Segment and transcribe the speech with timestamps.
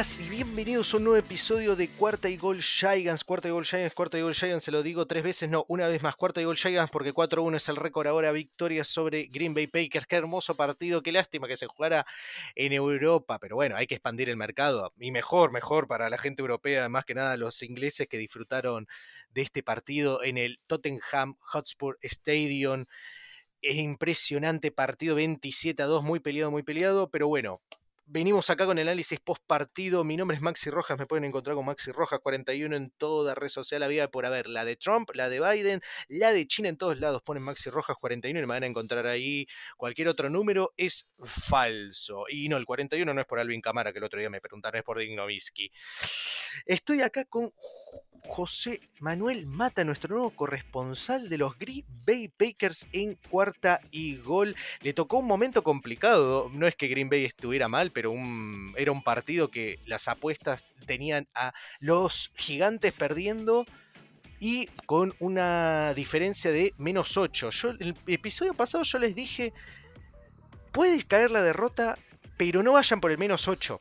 [0.00, 3.22] Y bienvenidos a un nuevo episodio de Cuarta y Gol Giants.
[3.22, 5.88] Cuarta y Gol Giants, Cuarta y Gol Giants, se lo digo tres veces, no, una
[5.88, 6.16] vez más.
[6.16, 8.32] Cuarta y Gol Giants porque 4-1 es el récord ahora.
[8.32, 10.06] Victoria sobre Green Bay Packers.
[10.06, 12.06] Qué hermoso partido, qué lástima que se jugara
[12.54, 13.38] en Europa.
[13.38, 14.94] Pero bueno, hay que expandir el mercado.
[14.98, 18.88] Y mejor, mejor para la gente europea, más que nada los ingleses que disfrutaron
[19.34, 22.86] de este partido en el Tottenham Hotspur Stadium.
[23.60, 27.60] Es impresionante partido 27 a 2, muy peleado, muy peleado, pero bueno,
[28.12, 30.02] Venimos acá con el análisis post partido.
[30.02, 30.98] Mi nombre es Maxi Rojas.
[30.98, 33.84] Me pueden encontrar con Maxi Rojas 41 en toda red social.
[33.84, 37.22] Había por haber la de Trump, la de Biden, la de China en todos lados.
[37.22, 39.46] Ponen Maxi Rojas 41 y me van a encontrar ahí.
[39.76, 42.24] Cualquier otro número es falso.
[42.28, 44.80] Y no, el 41 no es por Alvin Camara, que el otro día me preguntaron,
[44.80, 45.70] es por Dignovisky.
[46.66, 47.48] Estoy acá con
[48.26, 54.54] José Manuel Mata, nuestro nuevo corresponsal de los Green Bay Packers en cuarta y gol.
[54.82, 58.14] Le tocó un momento complicado, no es que Green Bay estuviera mal, pero
[58.76, 63.64] era un partido que las apuestas tenían a los gigantes perdiendo
[64.38, 67.50] y con una diferencia de menos 8.
[67.50, 69.52] Yo, el episodio pasado yo les dije,
[70.72, 71.98] puede caer la derrota,
[72.36, 73.78] pero no vayan por el menos 8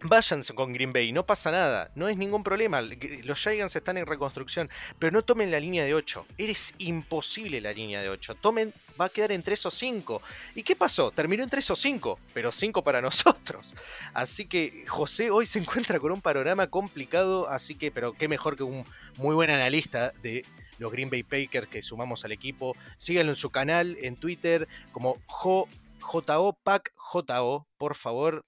[0.00, 2.80] Váyanse con Green Bay, no pasa nada, no es ningún problema.
[2.80, 6.24] Los Giants están en reconstrucción, pero no tomen la línea de 8.
[6.38, 8.36] Eres imposible la línea de 8.
[8.36, 10.22] Tomen, va a quedar en 3 o 5.
[10.54, 11.10] ¿Y qué pasó?
[11.10, 13.74] Terminó en 3 o 5, pero 5 para nosotros.
[14.14, 18.56] Así que José hoy se encuentra con un panorama complicado, así que, pero qué mejor
[18.56, 18.84] que un
[19.16, 20.44] muy buen analista de
[20.78, 22.76] los Green Bay Packers que sumamos al equipo.
[22.98, 28.44] Síganlo en su canal, en Twitter, como JO, Pack JO, por favor,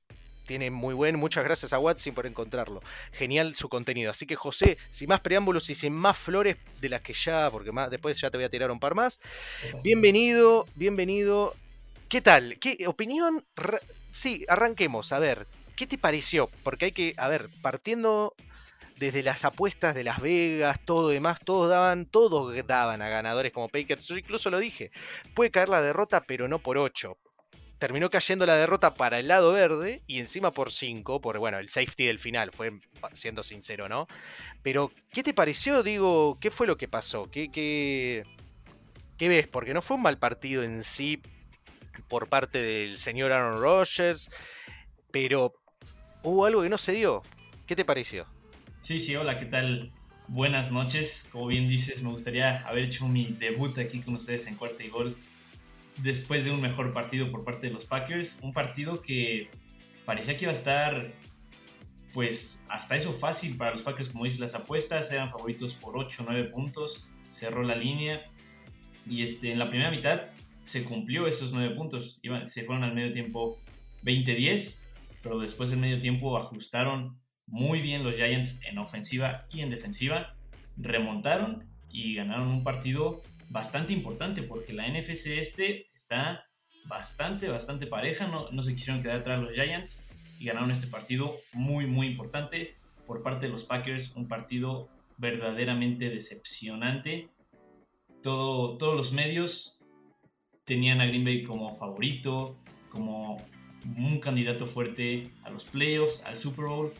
[0.46, 1.16] tiene muy buen.
[1.16, 2.82] Muchas gracias a Watson por encontrarlo.
[3.12, 4.10] Genial su contenido.
[4.10, 7.72] Así que José, sin más preámbulos y sin más flores de las que ya, porque
[7.72, 9.20] más, después ya te voy a tirar un par más.
[9.82, 11.54] Bienvenido, bienvenido.
[12.08, 12.58] ¿Qué tal?
[12.58, 13.44] ¿Qué opinión?
[14.12, 15.12] Sí, arranquemos.
[15.12, 15.46] A ver,
[15.76, 16.50] ¿qué te pareció?
[16.64, 18.34] Porque hay que, a ver, partiendo
[18.96, 23.68] desde las apuestas de Las Vegas, todo demás, todos daban, todos daban a ganadores como
[23.68, 24.06] Packers.
[24.08, 24.90] Yo incluso lo dije.
[25.34, 27.16] Puede caer la derrota, pero no por 8
[27.80, 31.70] terminó cayendo la derrota para el lado verde y encima por 5, por bueno, el
[31.70, 32.78] safety del final, fue
[33.12, 34.06] siendo sincero, ¿no?
[34.62, 35.82] Pero, ¿qué te pareció?
[35.82, 37.30] Digo, ¿qué fue lo que pasó?
[37.30, 38.24] ¿Qué, qué,
[39.16, 39.48] qué ves?
[39.48, 41.22] Porque no fue un mal partido en sí
[42.06, 44.30] por parte del señor Aaron Rodgers,
[45.10, 45.54] pero
[46.22, 47.22] hubo algo que no se dio.
[47.66, 48.26] ¿Qué te pareció?
[48.82, 49.90] Sí, sí, hola, ¿qué tal?
[50.28, 51.26] Buenas noches.
[51.32, 54.90] Como bien dices, me gustaría haber hecho mi debut aquí con ustedes en cuarta y
[54.90, 55.16] gol
[56.02, 58.38] después de un mejor partido por parte de los Packers.
[58.42, 59.50] Un partido que
[60.04, 61.12] parecía que iba a estar,
[62.14, 66.22] pues, hasta eso fácil para los Packers, como dices, las apuestas eran favoritos por 8
[66.22, 68.24] o 9 puntos, cerró la línea
[69.08, 70.22] y este, en la primera mitad
[70.64, 73.58] se cumplió esos 9 puntos, se fueron al medio tiempo
[74.04, 74.82] 20-10,
[75.22, 80.36] pero después del medio tiempo ajustaron muy bien los Giants en ofensiva y en defensiva,
[80.76, 86.46] remontaron y ganaron un partido bastante importante porque la NFC este está
[86.86, 88.26] bastante, bastante pareja.
[88.26, 92.76] No, no se quisieron quedar atrás los Giants y ganaron este partido muy, muy importante
[93.06, 94.14] por parte de los Packers.
[94.16, 97.28] Un partido verdaderamente decepcionante.
[98.22, 99.80] Todo, todos los medios
[100.64, 102.56] tenían a Green Bay como favorito,
[102.88, 103.36] como
[103.96, 106.92] un candidato fuerte a los playoffs, al Super Bowl.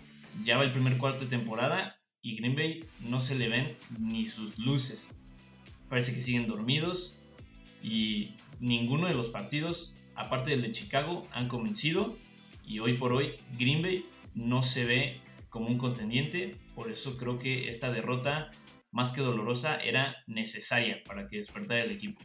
[0.45, 4.27] Ya va el primer cuarto de temporada y Green Bay no se le ven ni
[4.27, 5.09] sus luces
[5.91, 7.21] parece que siguen dormidos
[7.83, 12.17] y ninguno de los partidos, aparte del de Chicago, han convencido
[12.65, 15.21] y hoy por hoy Green Bay no se ve
[15.51, 18.51] como un contendiente, por eso creo que esta derrota,
[18.93, 22.21] más que dolorosa, era necesaria para que despertara el equipo.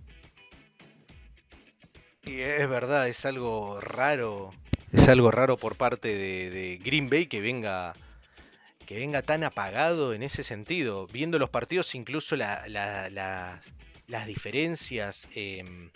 [2.24, 4.54] Y es verdad, es algo raro,
[4.92, 7.94] es algo raro por parte de, de Green Bay que venga
[8.86, 11.08] que venga tan apagado en ese sentido.
[11.08, 13.62] Viendo los partidos, incluso las
[14.28, 15.90] diferencias em,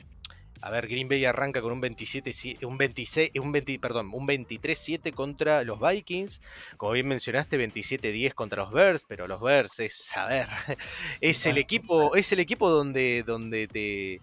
[0.62, 5.14] A ver, Green Bay arranca con un 27 un 26, un 20, perdón, un 23-7
[5.14, 6.42] contra los Vikings.
[6.76, 10.48] Como bien mencionaste, 27-10 contra los Bears, pero los Bears es, a ver,
[11.22, 14.20] es el equipo, es el equipo donde, donde te,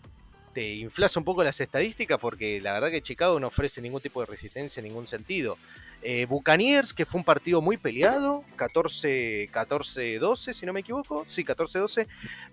[0.52, 4.20] te inflas un poco las estadísticas porque la verdad que Chicago no ofrece ningún tipo
[4.20, 5.58] de resistencia en ningún sentido.
[6.02, 11.24] Eh, Buccaneers, que fue un partido muy peleado, 14-12, si no me equivoco.
[11.26, 12.06] Sí, 14-12.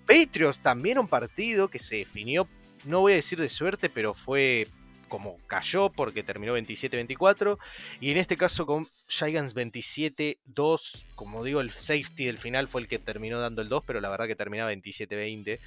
[0.07, 2.47] Patriots, también un partido que se definió,
[2.85, 4.67] no voy a decir de suerte, pero fue
[5.13, 7.59] como cayó porque terminó 27-24.
[8.01, 11.05] Y en este caso con Giants 27-2.
[11.13, 14.09] Como digo, el safety del final fue el que terminó dando el 2, pero la
[14.09, 15.59] verdad que terminaba 27-20.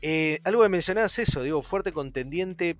[0.00, 2.76] Eh, algo que mencionabas eso, digo, fuerte contendiente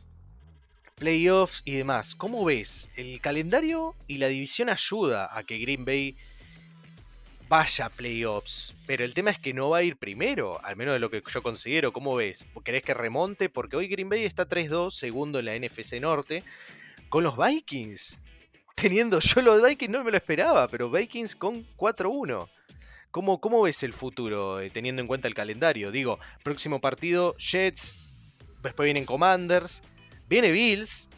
[1.02, 2.14] playoffs y demás.
[2.14, 2.88] ¿Cómo ves?
[2.94, 6.14] El calendario y la división ayuda a que Green Bay
[7.49, 10.94] vaya a playoffs, pero el tema es que no va a ir primero, al menos
[10.94, 11.93] de lo que yo considero.
[11.93, 12.46] ¿Cómo ves?
[12.64, 13.49] ¿Querés que remonte?
[13.49, 16.44] Porque hoy Green Bay está 3-2, segundo en la NFC Norte,
[17.08, 18.16] con los Vikings.
[18.76, 22.49] Teniendo yo los Vikings, no me lo esperaba, pero Vikings con 4-1.
[23.10, 25.90] ¿Cómo, ¿Cómo, ves el futuro eh, teniendo en cuenta el calendario?
[25.90, 27.99] Digo, próximo partido, Jets,
[28.62, 29.82] después vienen Commanders,
[30.28, 31.08] Viene Bills,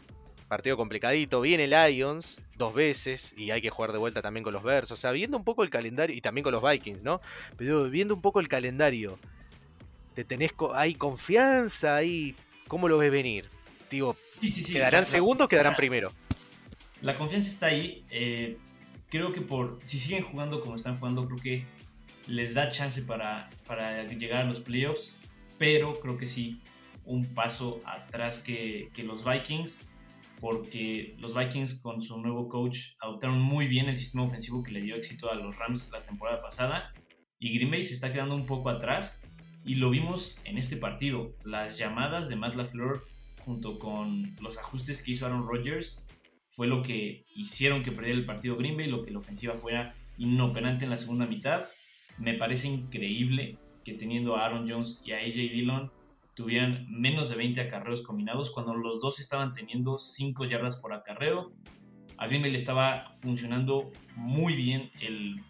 [0.47, 1.41] partido complicadito.
[1.41, 3.33] Viene Lions, dos veces.
[3.37, 4.91] Y hay que jugar de vuelta también con los Bears.
[4.91, 6.15] O sea, viendo un poco el calendario.
[6.15, 7.21] Y también con los Vikings, ¿no?
[7.57, 9.17] Pero viendo un poco el calendario.
[10.13, 11.97] ¿Te tenés ¿Hay confianza?
[11.97, 12.35] ahí
[12.67, 13.45] ¿Cómo lo ves venir?
[13.89, 16.11] Digo, ¿quedarán segundos o quedarán primero?
[17.01, 18.03] La confianza está ahí.
[18.09, 18.57] Eh,
[19.09, 21.65] creo que por si siguen jugando como están jugando, creo que
[22.27, 25.13] les da chance para, para llegar a los playoffs.
[25.57, 26.59] Pero creo que sí,
[27.05, 29.79] un paso atrás que, los Vikings,
[30.39, 34.81] porque los Vikings con su nuevo coach adoptaron muy bien el sistema ofensivo que le
[34.81, 36.93] dio éxito a los Rams la temporada pasada,
[37.39, 39.27] y Green Bay se está quedando un poco atrás,
[39.63, 41.35] y lo vimos en este partido.
[41.43, 43.03] Las llamadas de Matt LaFleur
[43.43, 46.03] junto con los ajustes que hizo Aaron Rodgers
[46.49, 49.95] fue lo que hicieron que perdiera el partido Green Bay, lo que la ofensiva fuera
[50.17, 51.65] inoperante en la segunda mitad.
[52.17, 55.91] Me parece increíble que teniendo a Aaron Jones y a AJ Dillon
[56.35, 61.53] tuvieran menos de 20 acarreos combinados cuando los dos estaban teniendo 5 yardas por acarreo.
[62.17, 65.41] A Green le estaba funcionando muy bien el,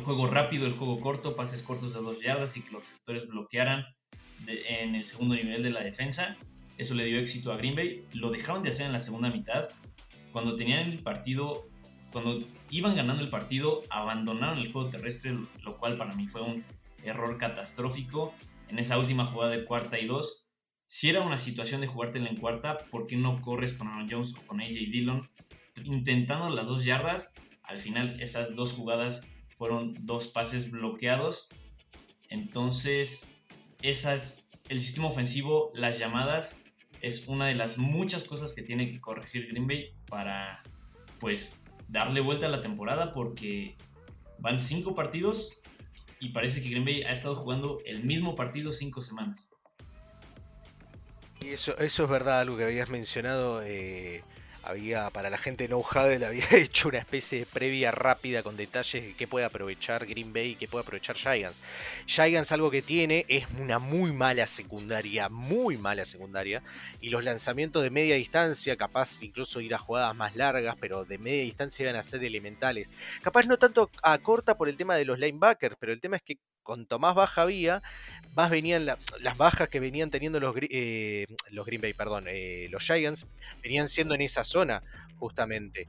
[0.00, 3.86] juego rápido, el juego corto, pases cortos de 2 yardas y que los receptores bloquearan
[4.46, 6.36] en el segundo nivel de la defensa.
[6.76, 8.04] Eso le dio éxito a Green Bay.
[8.12, 9.68] Lo dejaron de hacer en la segunda mitad.
[10.32, 11.68] Cuando tenían el partido,
[12.12, 12.40] cuando
[12.70, 16.64] iban ganando el partido, abandonaron el juego terrestre, lo cual para mí fue un
[17.04, 18.34] error catastrófico
[18.70, 20.48] en esa última jugada de cuarta y dos,
[20.86, 24.34] si era una situación de jugártela en cuarta, ¿por qué no corres con Aaron Jones
[24.36, 25.30] o con AJ Dillon?
[25.84, 29.26] Intentando las dos yardas, al final esas dos jugadas
[29.56, 31.50] fueron dos pases bloqueados.
[32.28, 33.36] Entonces,
[33.82, 36.60] esas, el sistema ofensivo, las llamadas,
[37.02, 40.62] es una de las muchas cosas que tiene que corregir Green Bay para,
[41.18, 43.76] pues, darle vuelta a la temporada porque
[44.38, 45.59] van cinco partidos
[46.20, 49.48] y parece que Green Bay ha estado jugando el mismo partido cinco semanas.
[51.40, 53.62] Y eso, eso es verdad, algo que habías mencionado.
[53.62, 54.22] Eh,
[54.70, 59.02] había para la gente no le había hecho una especie de previa rápida con detalles
[59.04, 61.62] de qué puede aprovechar Green Bay y qué puede aprovechar Giants.
[62.06, 66.62] Giants algo que tiene es una muy mala secundaria, muy mala secundaria,
[67.00, 71.18] y los lanzamientos de media distancia, capaz incluso ir a jugadas más largas, pero de
[71.18, 72.94] media distancia iban a ser elementales.
[73.22, 76.22] Capaz no tanto a corta por el tema de los linebackers, pero el tema es
[76.22, 76.38] que
[76.70, 77.82] cuanto más baja había,
[78.36, 82.84] más venían las bajas que venían teniendo los, eh, los Green Bay, perdón, eh, los
[82.84, 83.26] Giants,
[83.60, 84.80] venían siendo en esa zona,
[85.18, 85.88] justamente.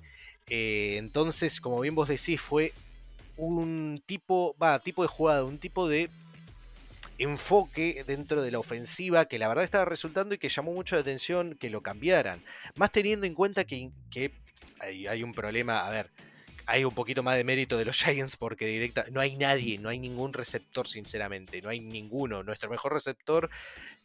[0.50, 2.74] Eh, entonces, como bien vos decís, fue
[3.38, 6.10] un tipo, va, tipo de jugada, un tipo de
[7.20, 11.02] enfoque dentro de la ofensiva que la verdad estaba resultando y que llamó mucho la
[11.02, 12.42] atención que lo cambiaran.
[12.74, 13.92] Más teniendo en cuenta que,
[14.80, 16.10] hay un problema, a ver,
[16.66, 19.90] hay un poquito más de mérito de los Giants porque directa, no hay nadie, no
[19.90, 22.44] hay ningún receptor, sinceramente, no hay ninguno.
[22.44, 23.50] Nuestro mejor receptor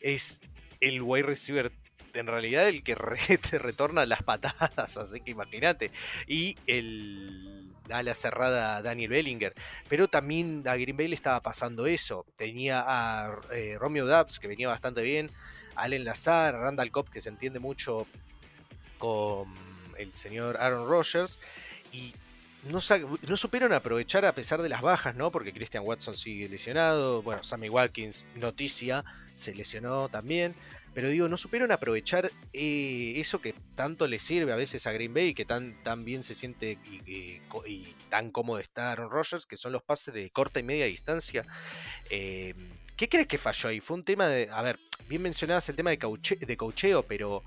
[0.01, 0.41] es
[0.81, 1.73] el wide receiver,
[2.15, 2.97] en realidad el que
[3.51, 5.91] te retorna las patadas, así que imagínate.
[6.27, 9.55] Y el ala cerrada Daniel Bellinger.
[9.89, 12.27] Pero también a Green Bay le estaba pasando eso.
[12.37, 15.31] Tenía a eh, Romeo Dubs, que venía bastante bien,
[15.75, 18.07] Allen Lazar, Randall Cobb, que se entiende mucho
[18.99, 19.53] con
[19.99, 21.39] el señor Aaron Rodgers.
[21.93, 22.15] Y
[22.71, 22.81] no,
[23.37, 25.31] supieron aprovechar a pesar de las bajas, ¿no?
[25.31, 29.05] Porque Christian Watson sigue lesionado, bueno, Sammy Watkins, noticia,
[29.35, 30.55] se lesionó también,
[30.95, 35.13] pero digo, no supieron aprovechar eh, eso que tanto le sirve a veces a Green
[35.13, 37.41] Bay, que tan, tan bien se siente y,
[38.09, 41.45] tan cómodo está Aaron Rodgers, que son los pases de corta y media distancia.
[42.11, 42.55] Eh,
[42.97, 43.81] ¿Qué crees que falló ahí?
[43.81, 44.49] Fue un tema de.
[44.51, 47.43] A ver, bien mencionabas el tema de, de cocheo, pero.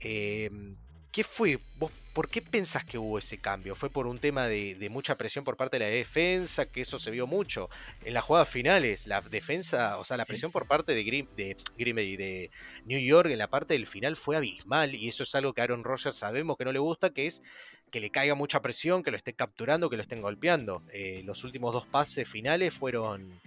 [0.00, 0.76] Em,
[1.10, 1.58] ¿Qué fue?
[1.78, 3.74] ¿Vos por qué pensás que hubo ese cambio?
[3.74, 6.66] ¿Fue por un tema de, mucha presión por parte de la defensa?
[6.66, 7.68] Que eso se vio mucho.
[8.04, 11.56] En las jugadas finales, la defensa, o sea, la presión por parte de Green, de
[11.76, 12.50] Green Bay, de
[12.86, 14.94] New York en la parte del final fue abismal.
[14.94, 17.42] Y eso es algo que Aaron Rodgers sabemos que no le gusta, que es
[17.90, 20.82] que le caiga mucha presión, que lo esté capturando, que lo estén golpeando.
[20.92, 23.40] Eh, los últimos dos pases finales fueron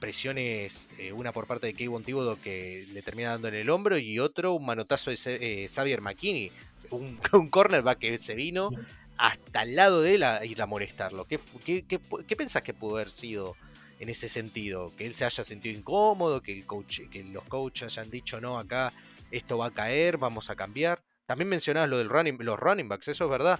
[0.00, 3.98] presiones, eh, una por parte de Kevin Thibodeau que le termina dando en el hombro
[3.98, 6.52] y otro un manotazo de eh, Xavier McKinney,
[6.90, 8.70] un, un cornerback que se vino
[9.18, 11.26] hasta el lado de él a ir a molestarlo.
[11.26, 13.56] ¿Qué, qué, pensás que pudo haber sido
[13.98, 14.92] en ese sentido?
[14.96, 18.58] Que él se haya sentido incómodo, que, el coach, que los coaches hayan dicho no,
[18.58, 18.92] acá
[19.30, 21.02] esto va a caer, vamos a cambiar.
[21.26, 23.58] También mencionabas lo de running, los running backs, eso es verdad.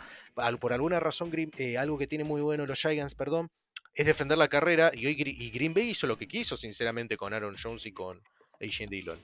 [0.61, 3.51] Por alguna razón, eh, algo que tiene muy bueno los Giants, perdón,
[3.95, 7.57] es defender la carrera y, y Green Bay hizo lo que quiso, sinceramente, con Aaron
[7.61, 8.23] Jones y con
[8.61, 9.19] Asian Dillon.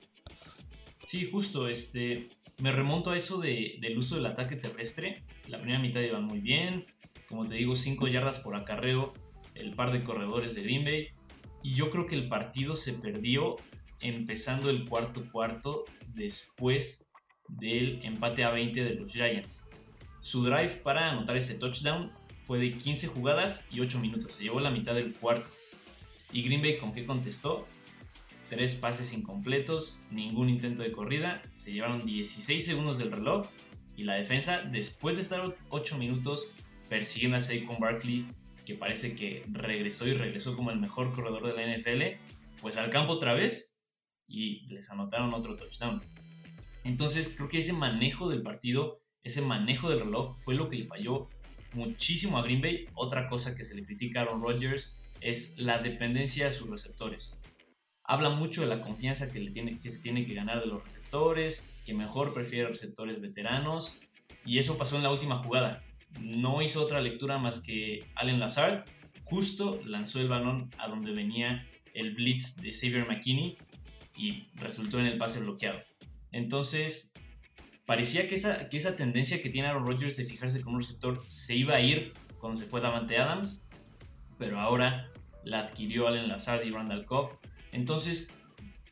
[1.05, 2.31] Sí, justo, este,
[2.63, 5.25] me remonto a eso de, del uso del ataque terrestre.
[5.49, 6.87] La primera mitad iba muy bien,
[7.29, 9.15] como te digo, 5 yardas por acarreo,
[9.57, 11.09] el par de corredores de Green Bay.
[11.65, 13.57] Y yo creo que el partido se perdió
[14.01, 17.11] empezando el cuarto cuarto después
[17.49, 19.67] del empate a 20 de los Giants.
[20.21, 24.37] Su drive para anotar ese touchdown fue de 15 jugadas y 8 minutos.
[24.37, 25.53] Se llevó la mitad del cuarto.
[26.33, 27.67] ¿Y Green Bay con qué contestó?
[28.53, 31.41] Tres pases incompletos, ningún intento de corrida.
[31.55, 33.49] Se llevaron 16 segundos del reloj.
[33.97, 36.49] Y la defensa, después de estar 8 minutos
[36.91, 38.27] persiguiendo a Saquon Barkley,
[38.67, 42.21] que parece que regresó y regresó como el mejor corredor de la NFL,
[42.61, 43.75] pues al campo otra vez
[44.29, 46.03] y les anotaron otro touchdown.
[46.85, 50.85] Entonces creo que ese manejo del partido, ese manejo del reloj fue lo que le
[50.85, 51.31] falló
[51.73, 52.85] muchísimo a Green Bay.
[52.93, 57.33] Otra cosa que se le critica a Aaron Rodgers es la dependencia de sus receptores.
[58.05, 60.83] Habla mucho de la confianza que, le tiene, que se tiene que ganar de los
[60.83, 64.01] receptores, que mejor prefiere receptores veteranos.
[64.45, 65.83] Y eso pasó en la última jugada.
[66.21, 68.85] No hizo otra lectura más que Allen Lazard.
[69.25, 73.57] Justo lanzó el balón a donde venía el blitz de Xavier McKinney
[74.17, 75.81] y resultó en el pase bloqueado.
[76.33, 77.13] Entonces,
[77.87, 81.23] parecía que esa, que esa tendencia que tiene Aaron Rodgers de fijarse con un receptor
[81.23, 83.65] se iba a ir cuando se fue Davante Adams,
[84.39, 85.11] pero ahora
[85.45, 87.39] la adquirió Allen Lazard y Randall Cobb.
[87.73, 88.29] Entonces,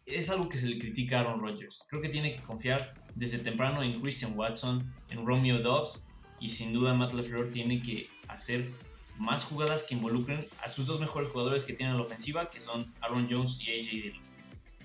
[0.07, 1.81] es algo que se le critica a Aaron Rodgers.
[1.89, 6.07] Creo que tiene que confiar desde temprano en Christian Watson, en Romeo Dobbs,
[6.41, 8.71] y sin duda Matt LeFleur tiene que hacer
[9.19, 12.93] más jugadas que involucren a sus dos mejores jugadores que tienen la ofensiva, que son
[13.03, 14.23] Aaron Jones y AJ Dillon.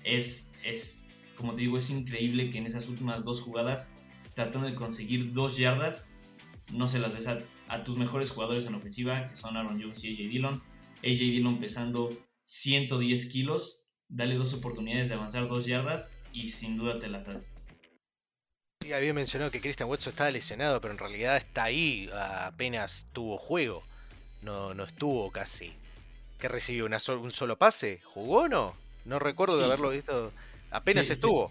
[0.04, 3.94] Es, es como te digo, es increíble que en esas últimas dos jugadas,
[4.34, 6.12] tratando de conseguir dos yardas,
[6.72, 10.12] no se las des a, tus mejores jugadores en ofensiva, que son Aaron Jones y
[10.12, 10.62] AJ Dillon.
[10.98, 16.98] AJ Dillon pesando 110 kilos, dale dos oportunidades de avanzar dos yardas y sin duda
[16.98, 17.46] te las hace.
[18.82, 23.36] Sí, había mencionado que Christian Watson estaba lesionado, pero en realidad está ahí, apenas tuvo
[23.36, 23.82] juego.
[24.42, 25.72] No, no estuvo casi.
[26.38, 26.86] ¿Qué recibió?
[26.86, 28.00] ¿Un solo pase?
[28.04, 28.76] ¿Jugó o no?
[29.04, 30.32] No recuerdo de haberlo visto.
[30.70, 31.50] Apenas estuvo.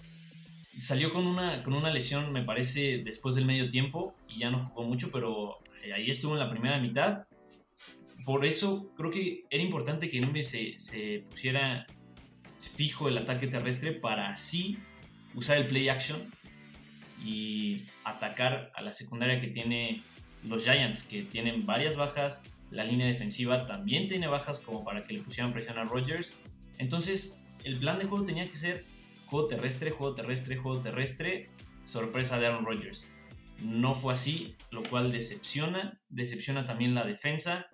[0.77, 4.65] Salió con una, con una lesión, me parece, después del medio tiempo y ya no
[4.65, 7.25] jugó mucho, pero eh, ahí estuvo en la primera mitad.
[8.25, 11.85] Por eso creo que era importante que se, se pusiera
[12.69, 14.77] fijo el ataque terrestre para así
[15.33, 16.29] usar el play action
[17.23, 20.01] y atacar a la secundaria que tiene
[20.43, 22.43] los Giants, que tienen varias bajas.
[22.71, 26.35] La línea defensiva también tiene bajas como para que le pusieran presión a Rodgers.
[26.77, 28.83] Entonces, el plan de juego tenía que ser
[29.27, 31.49] juego terrestre, juego terrestre, juego terrestre,
[31.83, 33.05] sorpresa de Aaron Rodgers.
[33.61, 37.67] No fue así, lo cual decepciona, decepciona también la defensa,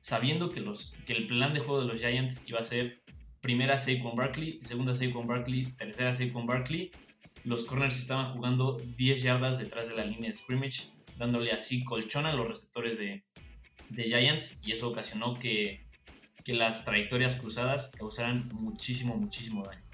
[0.00, 3.02] sabiendo que, los, que el plan de juego de los Giants iba a ser
[3.46, 6.90] primera Saquon Barkley, segunda Saquon Barkley, tercera Saquon Barkley.
[7.44, 12.26] Los corners estaban jugando 10 yardas detrás de la línea de scrimmage, dándole así colchón
[12.26, 13.22] a los receptores de,
[13.88, 15.86] de Giants y eso ocasionó que,
[16.44, 19.84] que las trayectorias cruzadas causaran muchísimo, muchísimo daño.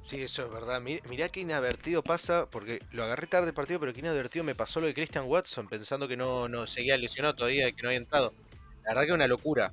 [0.00, 0.80] Sí, eso es verdad.
[0.80, 4.80] Mirá qué inadvertido pasa, porque lo agarré tarde el partido, pero qué inadvertido me pasó
[4.80, 8.32] lo de Christian Watson, pensando que no, no seguía lesionado todavía que no había entrado.
[8.84, 9.72] La verdad que una locura.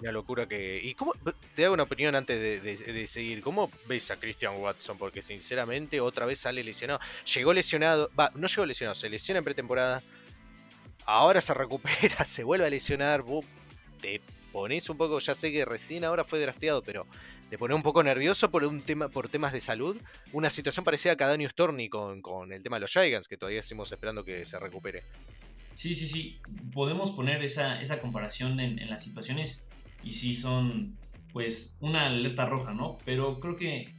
[0.00, 0.80] Una locura que.
[0.82, 1.12] ¿Y cómo.?
[1.54, 3.42] Te hago una opinión antes de, seguir.
[3.42, 4.96] ¿Cómo ves a Christian Watson?
[4.96, 7.00] Porque sinceramente otra vez sale lesionado.
[7.34, 8.10] Llegó lesionado.
[8.18, 10.02] Va, no llegó lesionado, se lesiona en pretemporada.
[11.04, 13.24] Ahora se recupera, se vuelve a lesionar.
[14.00, 14.20] te
[14.52, 15.18] pones un poco.
[15.18, 17.06] Ya sé que recién ahora fue drafteado, pero
[17.50, 19.96] te pone un poco nervioso por un tema, por temas de salud.
[20.32, 23.62] Una situación parecida a Cadanius Storni con, con el tema de los Giants, que todavía
[23.62, 25.02] seguimos esperando que se recupere.
[25.78, 26.40] Sí, sí, sí.
[26.72, 29.62] Podemos poner esa, esa comparación en, las situaciones
[30.08, 30.96] y sí son,
[31.34, 32.96] pues una alerta roja, ¿no?
[33.04, 33.94] Pero creo que,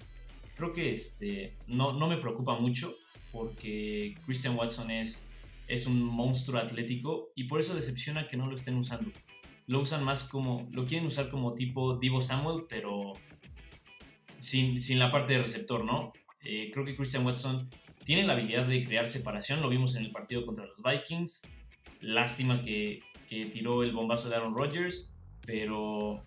[0.57, 2.95] creo que este, no, no me preocupa mucho
[3.31, 5.27] porque Christian Watson es,
[5.67, 9.11] es un monstruo atlético y por eso decepciona que no lo estén usando.
[9.67, 13.13] Lo usan más como, lo quieren usar como tipo Divo Samuel, pero
[14.39, 16.11] sin, sin la parte de receptor, ¿no?
[16.43, 17.69] Eh, creo que Christian Watson
[18.03, 21.43] tiene la habilidad de crear separación, lo vimos en el partido contra los Vikings.
[22.01, 25.13] Lástima que, que tiró el bombazo de Aaron Rodgers,
[25.49, 26.23] pero,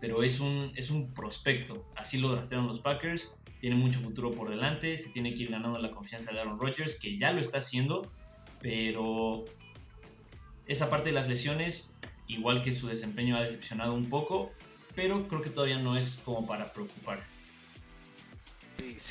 [0.00, 1.90] pero es, un, es un prospecto.
[1.96, 3.36] Así lo draftearon los Packers.
[3.60, 4.96] Tiene mucho futuro por delante.
[4.96, 8.08] Se tiene que ir ganando la confianza de Aaron Rodgers, que ya lo está haciendo,
[8.60, 9.44] pero
[10.66, 11.92] esa parte de las lesiones,
[12.28, 14.52] igual que su desempeño, ha decepcionado un poco,
[14.94, 17.20] pero creo que todavía no es como para preocupar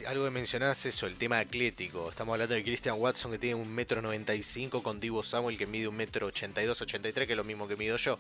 [0.05, 2.09] algo que mencionás eso, el tema atlético.
[2.09, 5.87] Estamos hablando de Christian Watson que tiene un metro 95 con Divo Samuel que mide
[5.87, 8.19] un metro 82, 83, que es lo mismo que mido yo.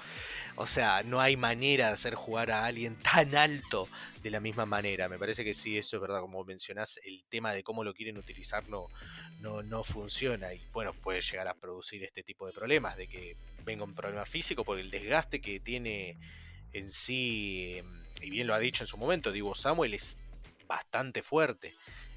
[0.55, 3.87] O sea, no hay manera de hacer jugar a alguien tan alto
[4.23, 5.09] de la misma manera.
[5.09, 8.17] Me parece que sí, eso es verdad, como mencionás, el tema de cómo lo quieren
[8.17, 8.87] utilizar no,
[9.41, 13.83] no, funciona y bueno, puede llegar a producir este tipo de problemas, de que venga
[13.83, 16.17] un problema físico por el desgaste que tiene
[16.73, 17.81] en sí,
[18.21, 20.17] y bien lo ha dicho en su momento, Divo Samuel es
[20.67, 21.73] bastante fuerte.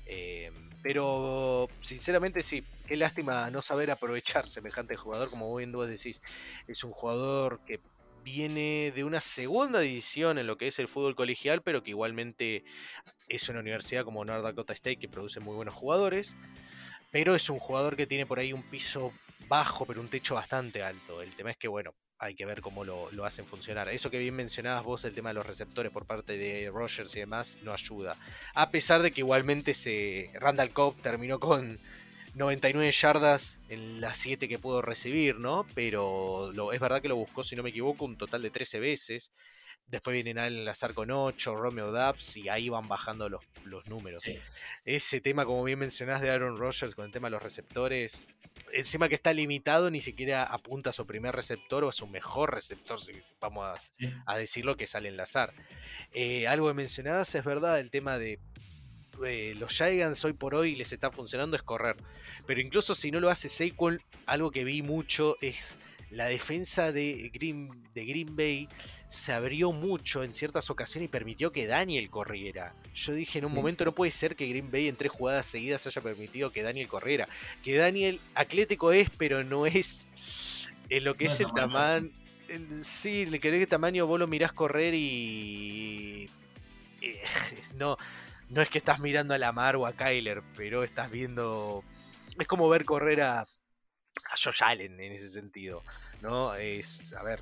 [0.07, 0.51] Eh,
[0.83, 6.21] pero sinceramente sí, qué lástima no saber aprovechar semejante jugador, como bien vos decís.
[6.67, 7.81] Es un jugador que
[8.25, 12.65] viene de una segunda división en lo que es el fútbol colegial, pero que igualmente
[13.29, 16.37] es una universidad como North Dakota State que produce muy buenos jugadores.
[17.11, 19.13] Pero es un jugador que tiene por ahí un piso
[19.49, 21.23] bajo, pero un techo bastante alto.
[21.23, 23.89] El tema es que, bueno, hay que ver cómo lo, hacen funcionar.
[23.89, 27.21] Eso que bien mencionabas vos, el tema de los receptores por parte de Rogers y
[27.21, 28.17] demás, no ayuda.
[28.55, 31.79] A pesar de que igualmente se, Randall Cobb terminó con
[32.35, 35.67] 99 yardas en las 7 que pudo recibir, ¿no?
[35.75, 38.81] Pero lo, es verdad que lo buscó, si no me equivoco, un total de 13
[38.81, 39.33] veces.
[39.91, 44.23] Después vienen al enlazar con 8, Romeo Dubs, y ahí van bajando los, los números.
[44.85, 48.29] Ese tema, como bien mencionás, de Aaron Rodgers con el tema de los receptores,
[48.73, 52.55] encima que está limitado, ni siquiera apunta a su primer receptor o a su mejor
[52.55, 53.93] receptor, si vamos
[54.27, 55.53] a, decirlo, que sale enlazar.
[56.13, 58.39] Eh, algo que mencionabas es verdad, el tema de
[59.27, 61.97] eh, los Giants hoy por hoy les está funcionando es correr.
[62.47, 65.77] Pero incluso si no lo hace Saquon, algo que vi mucho es
[66.11, 68.69] la defensa de Green, de Green Bay
[69.09, 72.75] se abrió mucho en ciertas ocasiones y permitió que Daniel corriera.
[72.95, 75.87] Yo dije en un momento no puede ser que Green Bay en tres jugadas seguidas
[75.87, 77.29] haya permitido que Daniel corriera.
[77.63, 80.09] Que Daniel atlético es, pero no es
[80.89, 82.11] en lo que es el tamaño.
[82.83, 86.29] Sí, le querés que tamaño vos lo mirás correr y...
[87.77, 87.97] no,
[88.49, 91.85] no es que estás mirando a Lamar o a Kyler, pero estás viendo...
[92.39, 93.47] Es como ver correr a
[94.31, 95.83] a Josh Allen en ese sentido,
[96.21, 96.55] ¿no?
[96.55, 97.41] Es, a ver,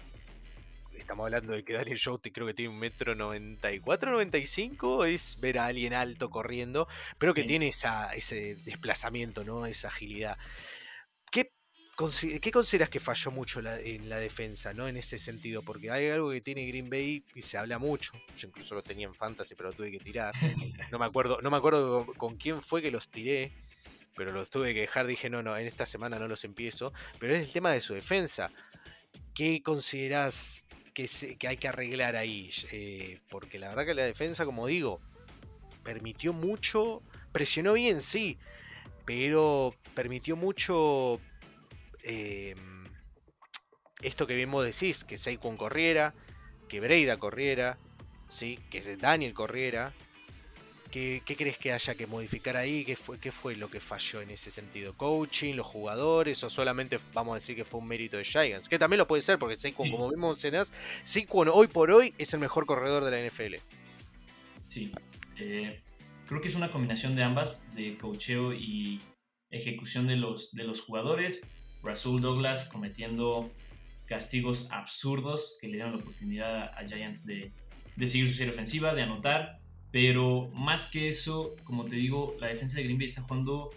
[0.98, 5.58] estamos hablando de que Daniel Jones creo que tiene un metro 94, 95, es ver
[5.58, 9.66] a alguien alto corriendo, pero que tiene esa, ese desplazamiento, ¿no?
[9.66, 10.36] Esa agilidad.
[11.30, 11.52] ¿Qué,
[12.40, 14.88] ¿Qué consideras que falló mucho en la defensa, ¿no?
[14.88, 18.12] En ese sentido, porque hay algo que tiene Green Bay y se habla mucho.
[18.36, 20.34] Yo incluso lo tenía en fantasy, pero lo tuve que tirar.
[20.90, 23.52] No me acuerdo, no me acuerdo con quién fue que los tiré
[24.18, 27.34] pero los tuve que dejar, dije, no, no, en esta semana no los empiezo, pero
[27.34, 28.50] es el tema de su defensa.
[29.32, 32.50] ¿Qué considerás que, que hay que arreglar ahí?
[32.72, 35.00] Eh, porque la verdad que la defensa, como digo,
[35.84, 37.00] permitió mucho,
[37.30, 38.38] presionó bien, sí,
[39.06, 41.20] pero permitió mucho
[42.02, 42.84] em,
[44.02, 46.12] esto que bien vos decís, que Saquon corriera,
[46.68, 47.78] que Breida corriera,
[48.28, 48.58] ¿sí?
[48.68, 49.94] que Daniel corriera,
[50.90, 52.84] ¿Qué, crees que haya que modificar ahí?
[52.84, 54.94] ¿Qué fue, ¿Qué fue lo que falló en ese sentido?
[54.94, 58.68] ¿Coaching, los jugadores o solamente vamos a decir que fue un mérito de Giants?
[58.68, 60.72] Que también lo puede ser porque Saquon, como vimos mencionás,
[61.04, 63.56] Saquon hoy por hoy es el mejor corredor de la NFL.
[64.66, 64.90] Sí,
[65.36, 65.80] eh,
[66.26, 69.00] creo que es una combinación de ambas, de coacheo y
[69.50, 71.46] ejecución de los, de los jugadores.
[71.82, 73.52] Rasul Douglas cometiendo
[74.06, 77.52] castigos absurdos que le dieron la oportunidad a Giants de,
[77.96, 82.48] de seguir su serie ofensiva, de anotar pero más que eso, como te digo, la
[82.48, 83.70] defensa de Green Bay está jugando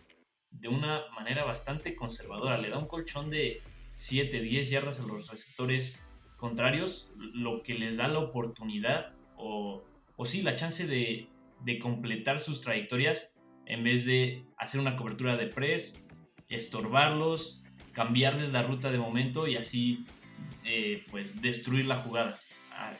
[0.49, 2.57] de una manera bastante conservadora.
[2.57, 3.61] Le da un colchón de
[3.93, 6.05] 7, 10 yardas a los receptores
[6.37, 9.83] contrarios, lo que les da la oportunidad o,
[10.15, 11.27] o sí, la chance de,
[11.79, 16.05] completar sus trayectorias en vez de hacer una cobertura de press,
[16.49, 20.05] estorbarlos, cambiarles la ruta de momento y así
[20.65, 22.39] eh, pues destruir la jugada,
[22.73, 22.93] ah,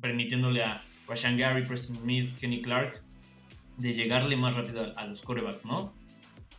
[0.00, 3.02] permitiéndole a, Rashan Gary, Preston Smith, Kenny Clark,
[3.76, 5.94] de llegarle más rápido a, los corebacks, ¿no?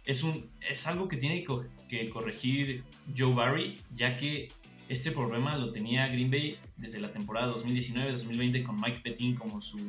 [0.03, 1.45] Es, un, es algo que tiene
[1.89, 2.83] que corregir
[3.17, 4.49] Joe Barry, ya que
[4.87, 9.79] Este problema lo tenía Green Bay desde la temporada 2019-2020 con Mike Pettin como su,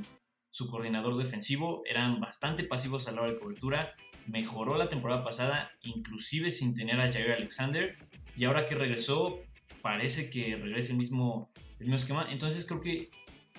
[0.50, 1.82] su coordinador defensivo.
[1.84, 3.94] Eran bastante pasivos a la hora de cobertura.
[4.26, 7.94] Mejoró la temporada pasada, inclusive sin tener a Jair Alexander.
[8.38, 9.38] Y ahora que regresó,
[9.82, 12.28] parece que regresa el mismo, el mismo esquema.
[12.30, 13.10] Entonces creo que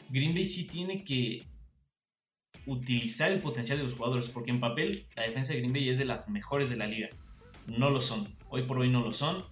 [0.10, 1.46] Green Bay sí tiene que
[2.65, 5.98] utilizar el potencial de los jugadores, porque en papel la defensa de Green Bay es
[5.98, 7.10] de las mejores de la liga.
[7.65, 9.43] No lo son, hoy por hoy no lo son.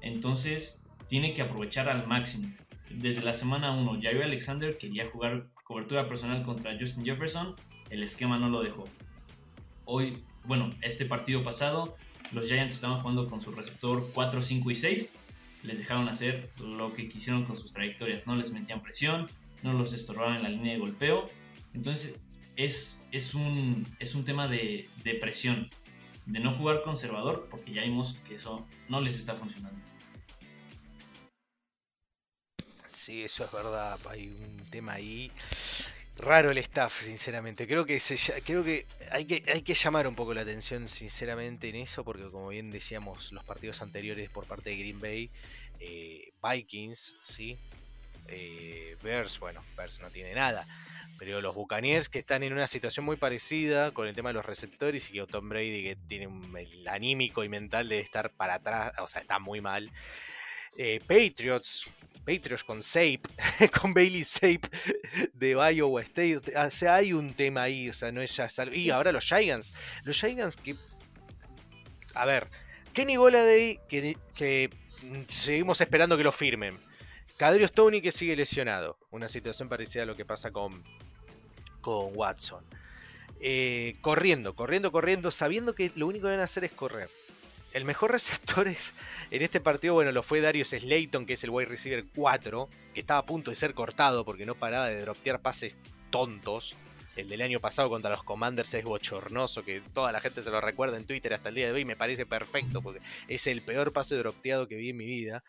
[0.00, 2.48] Entonces tiene que aprovechar al máximo.
[2.90, 7.54] Desde la semana 1, Jair Alexander quería jugar cobertura personal contra Justin Jefferson,
[7.90, 8.84] el esquema no lo dejó.
[9.84, 11.96] Hoy, bueno, este partido pasado,
[12.32, 15.18] los Giants estaban jugando con su receptor 4, 5 y 6.
[15.64, 18.26] Les dejaron hacer lo que quisieron con sus trayectorias.
[18.26, 19.26] No les metían presión,
[19.62, 21.28] no los estorbaban en la línea de golpeo.
[21.74, 22.14] Entonces,
[22.56, 25.70] es, es, un, es un tema de, de presión,
[26.26, 29.78] de no jugar conservador, porque ya vimos que eso no les está funcionando.
[32.88, 33.98] Sí, eso es verdad.
[34.08, 35.30] Hay un tema ahí
[36.16, 37.66] raro el staff, sinceramente.
[37.66, 41.68] Creo que se, creo que hay que hay que llamar un poco la atención, sinceramente,
[41.68, 45.30] en eso, porque como bien decíamos los partidos anteriores por parte de Green Bay,
[45.78, 47.58] eh, Vikings, sí,
[48.28, 50.66] eh, Bears, bueno, Bears no tiene nada.
[51.18, 54.44] Pero los Buccaneers que están en una situación muy parecida con el tema de los
[54.44, 58.92] receptores y que Tom Brady que tiene el anímico y mental de estar para atrás,
[58.98, 59.90] o sea, está muy mal.
[60.76, 61.90] Eh, Patriots,
[62.26, 63.22] Patriots con Sape,
[63.80, 64.68] con Bailey Sape
[65.32, 66.42] de Iowa State.
[66.54, 69.72] O sea, hay un tema ahí, o sea, no es ya Y ahora los Giants.
[70.04, 70.74] Los Giants que.
[72.14, 72.48] A ver,
[72.92, 74.70] Kenny Goladay, que, que
[75.28, 76.78] seguimos esperando que lo firmen.
[77.36, 78.98] Cadrio Stoney que sigue lesionado.
[79.10, 80.82] Una situación parecida a lo que pasa con,
[81.80, 82.64] con Watson.
[83.40, 87.10] Eh, corriendo, corriendo, corriendo, sabiendo que lo único que van a hacer es correr.
[87.74, 88.94] El mejor receptor es,
[89.30, 93.00] en este partido, bueno, lo fue Darius Slayton, que es el wide receiver 4, que
[93.00, 95.76] estaba a punto de ser cortado porque no paraba de droptear pases
[96.10, 96.74] tontos.
[97.16, 100.60] El del año pasado contra los Commanders es bochornoso, que toda la gente se lo
[100.60, 101.84] recuerda en Twitter hasta el día de hoy.
[101.86, 105.42] Me parece perfecto porque es el peor pase dropteado que vi en mi vida.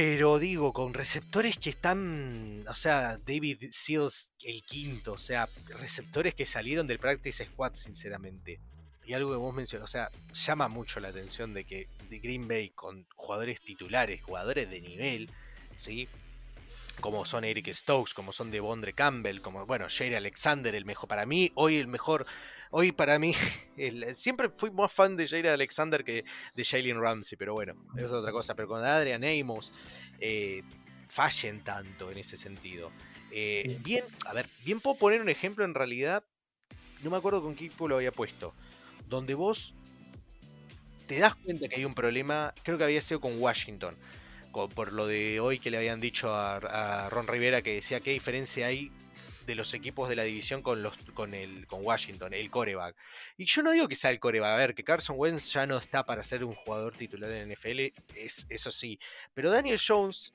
[0.00, 6.36] Pero digo, con receptores que están, o sea, David Seals el quinto, o sea, receptores
[6.36, 8.60] que salieron del practice squad, sinceramente.
[9.04, 12.46] Y algo que vos mencionás, o sea, llama mucho la atención de que de Green
[12.46, 15.28] Bay con jugadores titulares, jugadores de nivel,
[15.74, 16.06] ¿sí?
[17.00, 21.26] Como son Eric Stokes, como son Devondre Campbell, como, bueno, Jerry Alexander, el mejor, para
[21.26, 22.24] mí, hoy el mejor
[22.70, 23.34] Hoy para mí,
[24.14, 28.12] siempre fui más fan de Jair Alexander que de Jalen Ramsey, pero bueno, eso es
[28.12, 28.54] otra cosa.
[28.54, 29.72] Pero con Adrian Amos,
[30.20, 30.62] eh,
[31.08, 32.90] fallen tanto en ese sentido.
[33.30, 36.24] Eh, bien, a ver, bien puedo poner un ejemplo en realidad,
[37.02, 38.54] no me acuerdo con qué equipo lo había puesto,
[39.06, 39.74] donde vos
[41.06, 43.94] te das cuenta que hay un problema, creo que había sido con Washington,
[44.74, 48.66] por lo de hoy que le habían dicho a Ron Rivera que decía qué diferencia
[48.66, 48.90] hay
[49.48, 52.94] de los equipos de la división con, los, con, el, con Washington, el coreback.
[53.38, 55.78] Y yo no digo que sea el coreback, a ver, que Carson Wentz ya no
[55.78, 59.00] está para ser un jugador titular en NFL, es, eso sí.
[59.32, 60.34] Pero Daniel Jones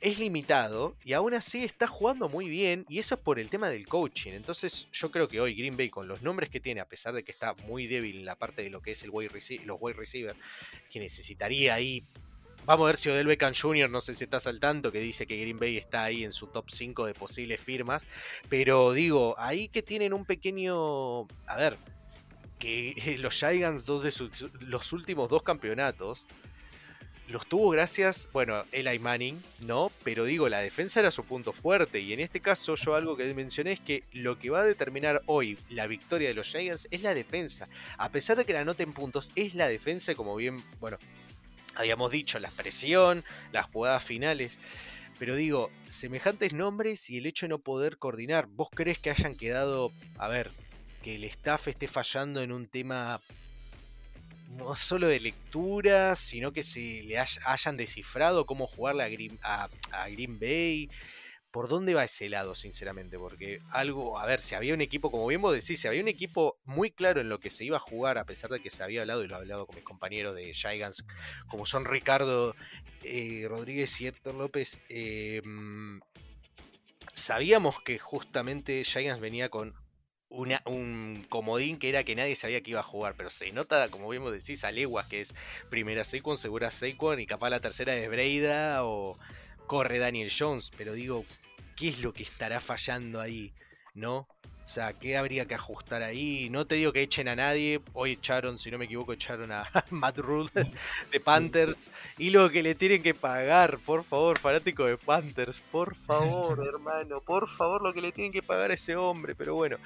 [0.00, 3.68] es limitado y aún así está jugando muy bien y eso es por el tema
[3.68, 4.32] del coaching.
[4.32, 7.22] Entonces yo creo que hoy Green Bay con los nombres que tiene, a pesar de
[7.22, 9.28] que está muy débil en la parte de lo que es el wide
[9.66, 10.34] los wide receiver,
[10.90, 12.06] que necesitaría ahí
[12.66, 15.36] Vamos a ver si Odell Beckham Jr., no sé si estás al que dice que
[15.36, 18.06] Green Bay está ahí en su top 5 de posibles firmas.
[18.48, 21.22] Pero digo, ahí que tienen un pequeño.
[21.46, 21.76] A ver,
[22.58, 26.26] que los Giants, dos de los últimos dos campeonatos,
[27.30, 29.90] los tuvo gracias, bueno, Eli Manning, ¿no?
[30.04, 32.00] Pero digo, la defensa era su punto fuerte.
[32.00, 35.22] Y en este caso, yo algo que mencioné es que lo que va a determinar
[35.26, 37.68] hoy la victoria de los Giants es la defensa.
[37.98, 40.98] A pesar de que la anoten puntos, es la defensa, como bien, bueno,
[41.74, 44.58] habíamos dicho, la presión, las jugadas finales.
[45.18, 48.46] Pero digo, semejantes nombres y el hecho de no poder coordinar.
[48.46, 50.50] ¿Vos crees que hayan quedado, a ver,
[51.02, 53.20] que el staff esté fallando en un tema
[54.56, 60.38] no solo de lectura, sino que se le hayan descifrado cómo jugarle a a Green
[60.38, 60.88] Bay?
[61.50, 65.26] Por dónde va ese lado, sinceramente, porque algo, a ver, si había un equipo, como
[65.26, 67.80] bien vos decís, si había un equipo muy claro en lo que se iba a
[67.80, 70.34] jugar, a pesar de que se había hablado, y lo he hablado con mis compañeros
[70.36, 71.04] de Gigants,
[71.48, 72.54] como son Ricardo
[73.02, 76.00] eh, Rodríguez y Héctor López, em,
[77.14, 79.74] sabíamos que justamente Gigants venía con
[80.28, 83.88] una, un comodín que era que nadie sabía que iba a jugar, pero se nota,
[83.88, 85.34] como bien vos decís, a leguas que es
[85.68, 89.18] primera Saquon, segura Saquon y capaz la tercera de Breida o
[89.70, 91.24] corre Daniel Jones, pero digo,
[91.76, 93.52] ¿qué es lo que estará fallando ahí?
[93.94, 94.26] ¿No?
[94.66, 96.48] O sea, ¿qué habría que ajustar ahí?
[96.50, 97.80] No te digo que echen a nadie.
[97.92, 100.50] Hoy echaron, si no me equivoco, echaron a Matt Rule
[101.12, 101.88] de Panthers.
[102.18, 105.60] Y lo que le tienen que pagar, por favor, fanático de Panthers.
[105.60, 107.20] Por favor, hermano.
[107.20, 109.36] Por favor, lo que le tienen que pagar a ese hombre.
[109.36, 109.76] Pero bueno,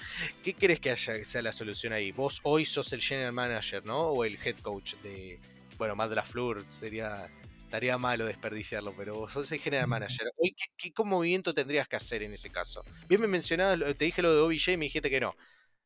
[0.42, 2.11] ¿qué crees que haya que sea la solución ahí?
[2.11, 4.01] Vos hoy sos el general manager, ¿no?
[4.01, 5.38] O el head coach de.
[5.77, 7.29] Bueno, Matt LaFleur sería
[7.74, 10.28] estaría malo desperdiciarlo, pero vos sos el general manager.
[10.76, 12.84] ¿qué, ¿qué, movimiento tendrías que hacer en ese caso?
[13.08, 15.34] Bien me mencionabas, te dije lo de OBJ y me dijiste que no.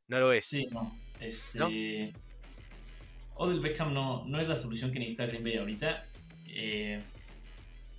[0.07, 0.46] No lo es.
[0.46, 0.94] Sí, no.
[1.18, 2.12] Este...
[3.37, 6.05] Odell Beckham no, no es la solución que necesita Green Bay ahorita.
[6.46, 7.01] Eh,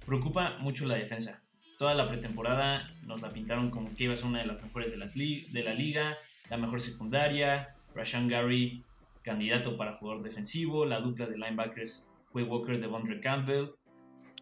[0.05, 1.41] preocupa mucho la defensa.
[1.79, 4.91] Toda la pretemporada nos la pintaron como que iba a ser una de las mejores
[4.91, 6.15] de, las de la liga,
[6.51, 7.75] la mejor secundaria.
[7.95, 8.83] Rashan Gary,
[9.23, 10.85] candidato para jugador defensivo.
[10.85, 13.78] La dupla de linebackers Quay Walker, Devondre Campbell.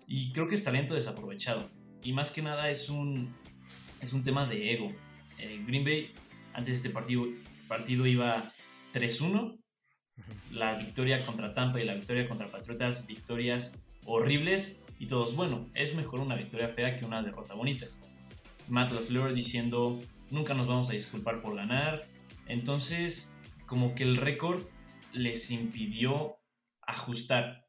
[0.08, 1.70] Y creo que es talento desaprovechado.
[2.02, 3.36] Y más que nada es un,
[4.02, 4.92] es un tema de ego.
[5.38, 6.14] Eh, Green Bay,
[6.54, 7.28] antes de este partido,
[7.68, 8.52] partido iba
[8.94, 9.60] 3-1.
[10.54, 14.84] La victoria contra Tampa y la victoria contra Patriotas, victorias horribles.
[14.98, 17.86] Y todos, bueno, es mejor una victoria fea que una derrota bonita.
[18.70, 22.02] Matt LaFleur diciendo, nunca nos vamos a disculpar por ganar.
[22.48, 23.34] Entonces,
[23.66, 24.62] como que el récord
[25.12, 26.38] les impidió
[26.82, 27.67] ajustar.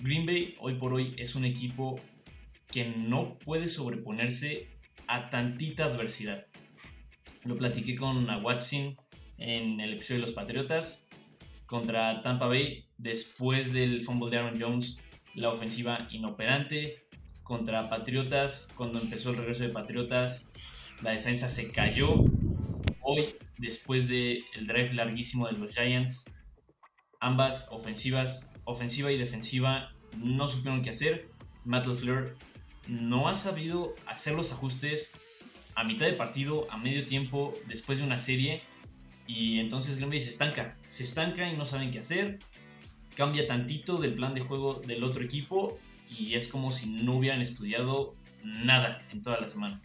[0.00, 2.00] Green Bay hoy por hoy es un equipo
[2.66, 4.68] que no puede sobreponerse
[5.06, 6.46] a tantita adversidad.
[7.44, 8.96] Lo platiqué con Watson
[9.36, 11.06] en el episodio de los Patriotas
[11.66, 14.98] contra Tampa Bay después del fumble de Aaron Jones,
[15.34, 17.04] la ofensiva inoperante.
[17.42, 20.52] Contra Patriotas, cuando empezó el regreso de Patriotas,
[21.02, 22.14] la defensa se cayó.
[23.02, 26.32] Hoy, después del drive larguísimo de los Giants,
[27.20, 31.28] ambas ofensivas ofensiva y defensiva no supieron qué hacer.
[31.64, 32.36] Matt LaFleur
[32.88, 35.12] no ha sabido hacer los ajustes
[35.74, 38.60] a mitad de partido, a medio tiempo, después de una serie.
[39.26, 40.76] Y entonces Green se estanca.
[40.90, 42.38] Se estanca y no saben qué hacer.
[43.16, 45.78] Cambia tantito del plan de juego del otro equipo
[46.10, 49.80] y es como si no hubieran estudiado nada en toda la semana.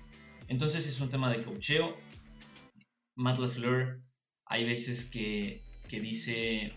[0.47, 1.95] Entonces es un tema de cocheo.
[3.15, 4.01] Matt LaFleur
[4.45, 6.73] hay veces que, que dice,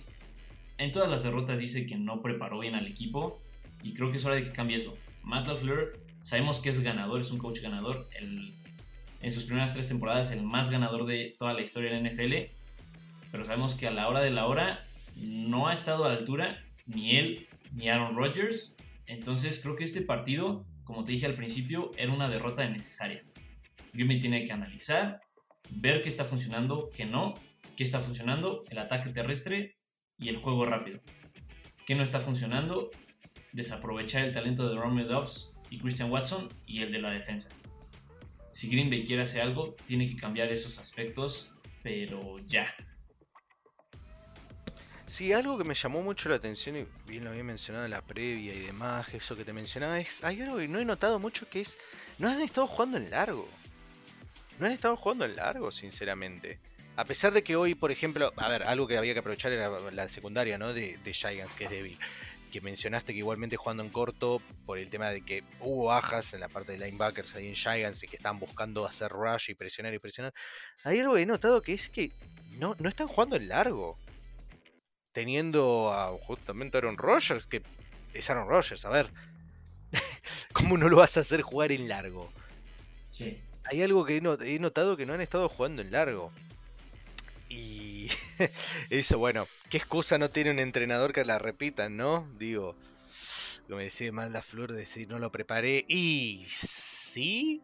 [0.78, 3.42] en todas las derrotas dice que no preparó bien al equipo
[3.82, 4.96] y creo que es hora de que cambie eso.
[5.22, 8.08] Matt LaFleur, sabemos que es ganador, es un coach ganador.
[9.20, 12.52] en sus primeras tres temporadas, el más ganador de toda la historia de la NFL.
[13.32, 14.84] Pero sabemos que a la hora de la hora
[15.16, 18.72] no ha estado a la altura ni él ni Aaron Rodgers.
[19.06, 23.22] Entonces creo que este partido, como te dije al principio, era una derrota innecesaria.
[23.92, 25.20] Green tiene que analizar,
[25.70, 27.34] ver qué está funcionando, qué no,
[27.76, 29.77] qué está funcionando, el ataque terrestre
[30.18, 31.00] y el juego rápido.
[31.86, 32.90] ¿Qué no está funcionando?
[33.52, 37.48] Desaprovechar el talento de Romeo Dobbs y Christian Watson y el de la defensa.
[38.50, 42.74] Si Green Bay quiere hacer algo, tiene que cambiar esos aspectos, pero ya.
[45.06, 48.02] Sí, algo que me llamó mucho la atención, y bien lo había mencionado en la
[48.02, 51.48] previa y demás, eso que te mencionaba, es, hay algo que no he notado mucho
[51.48, 51.78] que es,
[52.18, 53.48] no han estado jugando en largo.
[54.58, 56.58] No han estado jugando en largo, sinceramente.
[56.98, 59.70] A pesar de que hoy, por ejemplo, a ver, algo que había que aprovechar era
[59.92, 60.74] la secundaria, ¿no?
[60.74, 61.96] De, de Giants, que es débil.
[62.50, 66.40] Que mencionaste que igualmente jugando en corto, por el tema de que hubo bajas en
[66.40, 69.94] la parte de linebackers ahí en Giants y que están buscando hacer rush y presionar
[69.94, 70.34] y presionar.
[70.82, 72.10] Hay algo que he notado que es que
[72.50, 73.96] no, no están jugando en largo.
[75.12, 77.62] Teniendo a justamente Aaron Rodgers, que
[78.12, 79.08] es Aaron Rodgers, a ver.
[80.52, 82.32] ¿Cómo no lo vas a hacer jugar en largo?
[83.12, 83.40] Sí.
[83.66, 86.32] Hay algo que he notado que no han estado jugando en largo.
[88.90, 92.28] Eso, bueno, ¿qué excusa no tiene un entrenador que la repitan, no?
[92.38, 92.76] Digo,
[93.68, 95.84] lo me decía Manda Flor, decir no lo preparé.
[95.88, 97.62] Y sí,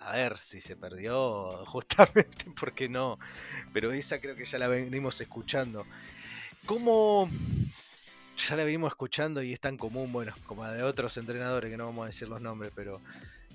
[0.00, 3.18] a ver si se perdió, justamente porque no.
[3.72, 5.86] Pero esa creo que ya la venimos escuchando.
[6.66, 7.30] ¿Cómo.?
[8.48, 11.86] Ya la venimos escuchando y es tan común, bueno, como de otros entrenadores que no
[11.86, 13.00] vamos a decir los nombres, pero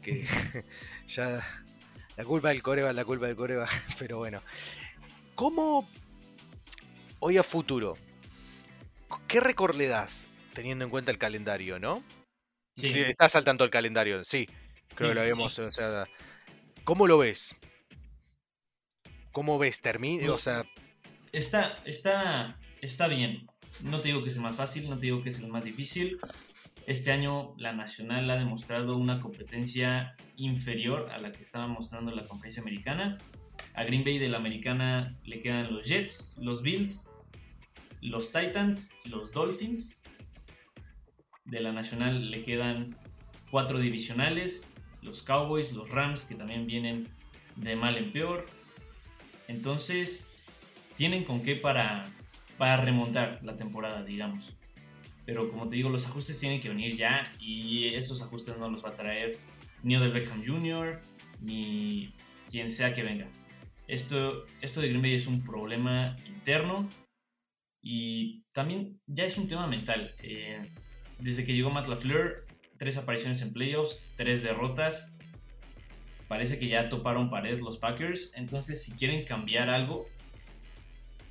[0.01, 0.25] que
[1.07, 1.45] ya
[2.15, 3.67] la culpa del Coreba, la culpa del Coreba,
[3.99, 4.41] pero bueno.
[5.35, 5.87] ¿Cómo
[7.19, 7.97] hoy a futuro?
[9.27, 12.03] ¿Qué récord le das teniendo en cuenta el calendario, no?
[12.75, 12.87] Sí.
[12.87, 14.47] Si estás al tanto del calendario, sí.
[14.95, 15.57] Creo que lo habíamos.
[15.59, 16.07] O sea,
[16.83, 17.55] ¿Cómo lo ves?
[19.31, 19.79] ¿Cómo ves?
[19.79, 20.23] ¿Termina?
[20.23, 20.63] o pues, sea.
[21.31, 23.47] Está, está, está bien.
[23.81, 25.63] No te digo que es el más fácil, no te digo que es el más
[25.63, 26.19] difícil.
[26.87, 32.23] Este año la Nacional ha demostrado una competencia inferior a la que estaba mostrando la
[32.23, 33.19] conferencia americana.
[33.73, 37.15] A Green Bay de la americana le quedan los Jets, los Bills,
[38.01, 40.01] los Titans, los Dolphins.
[41.45, 42.95] De la nacional le quedan
[43.49, 47.07] cuatro divisionales, los Cowboys, los Rams, que también vienen
[47.55, 48.45] de mal en peor.
[49.47, 50.29] Entonces,
[50.95, 52.05] tienen con qué para,
[52.57, 54.55] para remontar la temporada, digamos.
[55.25, 58.83] Pero como te digo, los ajustes tienen que venir ya y esos ajustes no los
[58.83, 59.37] va a traer
[59.83, 61.01] ni Odell Beckham Jr.
[61.41, 62.11] ni
[62.49, 63.27] quien sea que venga.
[63.89, 66.87] Esto, esto de Green Bay es un problema interno
[67.81, 70.13] y también ya es un tema mental.
[70.21, 70.69] Eh,
[71.17, 72.45] desde que llegó Matt LaFleur,
[72.77, 75.17] tres apariciones en playoffs, tres derrotas.
[76.27, 78.31] Parece que ya toparon pared los Packers.
[78.35, 80.05] Entonces, si quieren cambiar algo,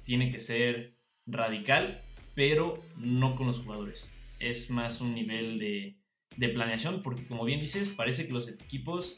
[0.03, 2.03] tiene que ser radical,
[2.35, 4.09] pero no con los jugadores.
[4.40, 5.97] Es más un nivel de,
[6.37, 9.16] de planeación, porque como bien dices, parece que los equipos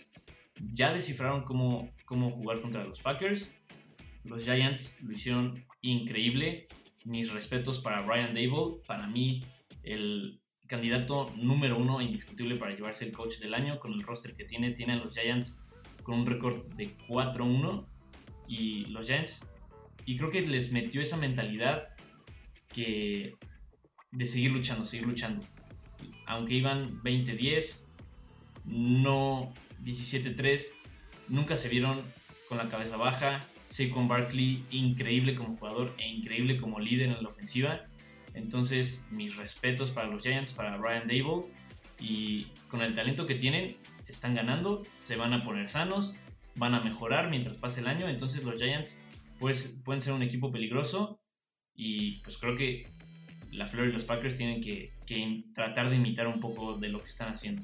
[0.72, 3.50] ya descifraron cómo, cómo jugar contra los Packers.
[4.24, 6.68] Los Giants lo hicieron increíble.
[7.04, 8.82] Mis respetos para Ryan Dable.
[8.86, 9.40] Para mí,
[9.82, 14.44] el candidato número uno indiscutible para llevarse el coach del año con el roster que
[14.44, 14.72] tiene.
[14.72, 15.62] Tienen los Giants
[16.02, 17.86] con un récord de 4-1
[18.46, 19.52] y los Giants
[20.06, 21.88] y creo que les metió esa mentalidad
[22.68, 23.36] que
[24.12, 25.44] de seguir luchando, seguir luchando.
[26.26, 27.88] Aunque iban 20-10,
[28.64, 29.52] no
[29.84, 30.74] 17-3,
[31.28, 32.00] nunca se vieron
[32.48, 33.44] con la cabeza baja.
[33.68, 37.82] Saquon Barkley, increíble como jugador e increíble como líder en la ofensiva.
[38.34, 41.46] Entonces, mis respetos para los Giants, para Ryan Dable.
[42.00, 43.76] Y con el talento que tienen,
[44.08, 46.16] están ganando, se van a poner sanos,
[46.56, 48.08] van a mejorar mientras pase el año.
[48.08, 49.00] Entonces, los Giants
[49.38, 51.20] pues, pueden ser un equipo peligroso.
[51.74, 52.86] Y pues creo que
[53.52, 54.90] la Flor y los Packers tienen que,
[55.54, 57.62] tratar de imitar un poco de lo que están haciendo.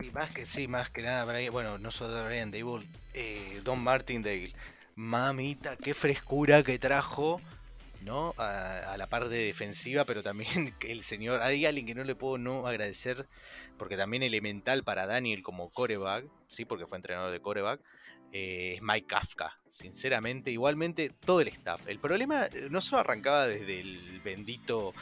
[0.00, 4.52] Y más que sí, más que nada, bueno, no solo Brian Dable, eh, Don Martindale.
[4.94, 7.40] Mamita, qué frescura que trajo
[8.02, 8.34] ¿no?
[8.38, 12.66] A, la parte defensiva, pero también el señor, hay alguien que no le puedo no
[12.66, 13.26] agradecer,
[13.76, 17.80] porque también elemental para Daniel como coreback, sí, porque fue entrenador de coreback,
[18.32, 21.86] eh, es Mike Kafka, sinceramente, igualmente todo el staff.
[21.86, 24.94] El problema eh, no solo arrancaba desde el bendito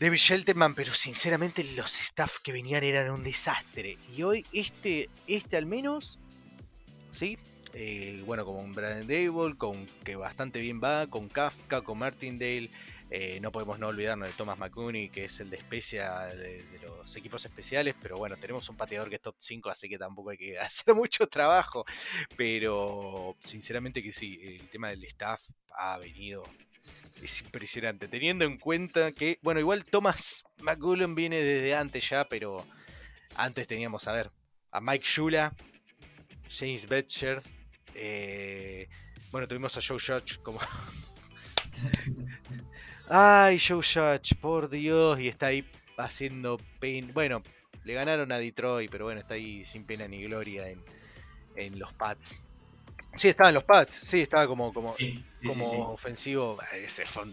[0.00, 3.98] David Shelterman, pero sinceramente los staff que venían eran un desastre.
[4.16, 6.18] Y hoy este, este al menos,
[7.10, 7.36] sí,
[7.74, 12.70] eh, bueno, con Brandon Dable, con que bastante bien va, con Kafka, con Martindale.
[13.10, 17.14] Eh, no podemos no olvidarnos de Thomas McCooney, que es el de especial de, los
[17.16, 20.38] equipos especiales, pero bueno, tenemos un pateador que es top 5, así que tampoco hay
[20.38, 21.84] que hacer mucho trabajo.
[22.38, 25.42] Pero sinceramente que sí, el tema del staff
[25.76, 26.42] ha venido.
[27.22, 32.64] Es impresionante, teniendo en cuenta que, bueno, igual Thomas McCollum viene desde antes ya, pero
[33.36, 34.30] antes teníamos, a ver,
[34.70, 35.54] a Mike Shula,
[36.48, 37.42] James Betcher,
[37.94, 38.88] eh,
[39.30, 40.60] bueno, tuvimos a Joe Judge como.
[43.08, 45.64] Ay, Joe Judge, por Dios, y está ahí
[45.96, 47.10] haciendo pena.
[47.12, 47.42] Bueno,
[47.84, 52.36] le ganaron a Detroit, pero bueno, está ahí sin pena ni gloria en, los pads.
[53.14, 54.94] Sí, estaba en los pads, sí, estaba como, como,
[55.46, 56.58] como ofensivo.
[56.72, 57.24] Ese fue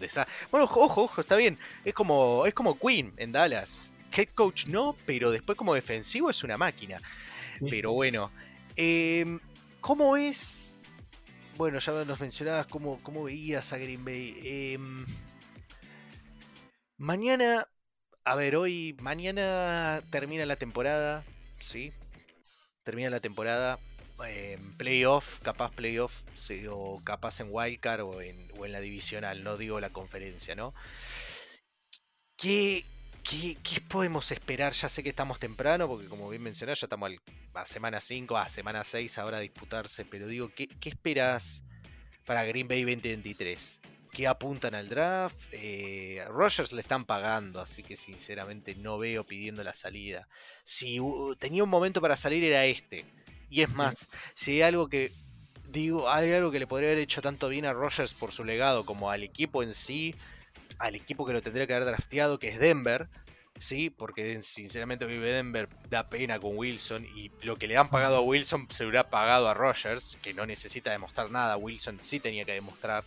[0.50, 1.56] Bueno, ojo, ojo, está bien.
[1.84, 3.84] Es como, es como Queen en Dallas.
[4.12, 6.98] Head coach no, pero después como defensivo es una máquina.
[7.70, 8.30] Pero bueno.
[8.76, 9.38] Eh,
[9.80, 10.76] ¿Cómo es?
[11.56, 14.36] Bueno, ya nos mencionabas cómo, cómo veías a Green Bay.
[14.44, 15.06] Em,
[16.96, 17.68] mañana,
[18.24, 21.24] a ver, hoy, mañana termina la temporada,
[21.60, 21.92] ¿sí?
[22.84, 23.78] Termina la temporada
[24.26, 26.22] en playoff, capaz playoff,
[26.70, 30.74] o capaz en wildcard o en, o en la divisional, no digo la conferencia, ¿no?
[32.36, 32.84] ¿Qué,
[33.28, 34.72] ¿Qué, podemos esperar?
[34.72, 37.10] Ya sé que estamos temprano, porque como bien mencioné, ya estamos
[37.52, 41.62] a semana 5, a semana 6 ahora a disputarse, pero digo, ¿qué, esperas
[42.24, 43.80] para Green Bay 2023?
[44.12, 45.36] ¿Qué apuntan al draft?
[45.52, 50.26] Eh, Rogers le están pagando, así que sinceramente no veo pidiendo la salida.
[50.64, 50.98] Si
[51.38, 53.04] tenía un momento para salir era este.
[53.50, 55.12] Y es más, si hay algo que
[55.68, 58.84] digo, hay algo que le podría haber hecho tanto bien a Rogers por su legado
[58.84, 60.14] como al equipo en sí,
[60.78, 63.08] al equipo que lo tendría que haber drafteado, que es Denver.
[63.58, 68.18] Sí, porque sinceramente vive Denver da pena con Wilson y lo que le han pagado
[68.18, 71.56] a Wilson se hubiera pagado a Rogers, que no necesita demostrar nada.
[71.56, 73.02] Wilson sí tenía que demostrar.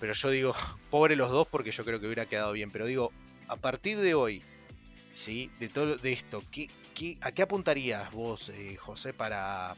[0.00, 0.54] Pero yo digo,
[0.90, 2.70] pobre los dos porque yo creo que hubiera quedado bien.
[2.72, 3.12] Pero digo,
[3.46, 4.42] a partir de hoy,
[5.14, 5.50] ¿sí?
[5.60, 6.68] De todo de esto, ¿qué,
[7.20, 9.76] a qué apuntarías vos, eh, José, para,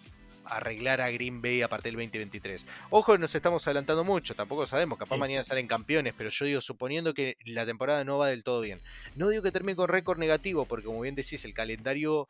[0.49, 2.67] arreglar a Green Bay a partir del 2023.
[2.91, 7.15] Ojo, nos estamos adelantando mucho, tampoco sabemos, capaz mañana salen campeones, pero yo digo, suponiendo
[7.15, 8.81] que la temporada no va del todo bien.
[9.15, 12.29] No digo que termine con récord negativo, porque como bien decís, el calendario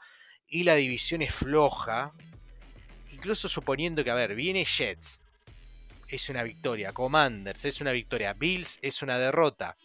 [0.49, 2.13] y la división es floja.
[3.13, 5.23] Incluso suponiendo que, a ver, viene Jets,
[6.09, 9.77] es una victoria, Commanders es una victoria, Bills es una derrota.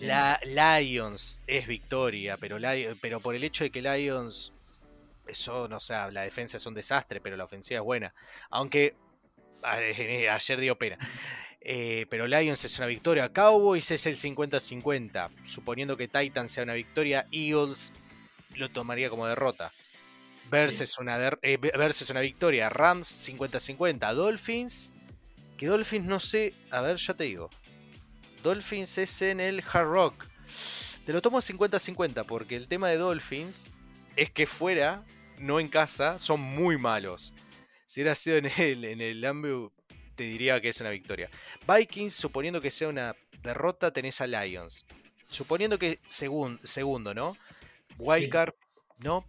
[0.00, 2.58] La Lions es victoria, pero,
[3.00, 4.52] pero por el hecho de que Lions
[5.26, 8.14] eso no sé, la defensa es un desastre, pero la ofensiva es buena.
[8.50, 8.94] Aunque
[9.62, 10.98] ayer dio pena.
[11.60, 15.30] Eh, pero Lions es una victoria, Cowboys es el 50-50.
[15.44, 17.92] Suponiendo que Titans sea una victoria, Eagles
[18.56, 19.72] lo tomaría como derrota.
[20.50, 24.12] Versus, una, eh, versus una victoria, Rams 50-50.
[24.12, 24.92] Dolphins,
[25.56, 27.48] que Dolphins no sé, a ver, ya te digo.
[28.44, 30.26] Dolphins es en el Hard Rock.
[31.06, 33.72] Te lo tomo 50-50 porque el tema de Dolphins
[34.16, 35.02] es que fuera,
[35.38, 37.32] no en casa, son muy malos.
[37.86, 39.24] Si hubiera sido en el, en el
[40.14, 41.30] te diría que es una victoria.
[41.66, 44.84] Vikings, suponiendo que sea una derrota, tenés a Lions.
[45.30, 47.38] Suponiendo que segundo, ¿no?
[47.96, 48.52] Wildcard,
[48.98, 49.24] ¿no?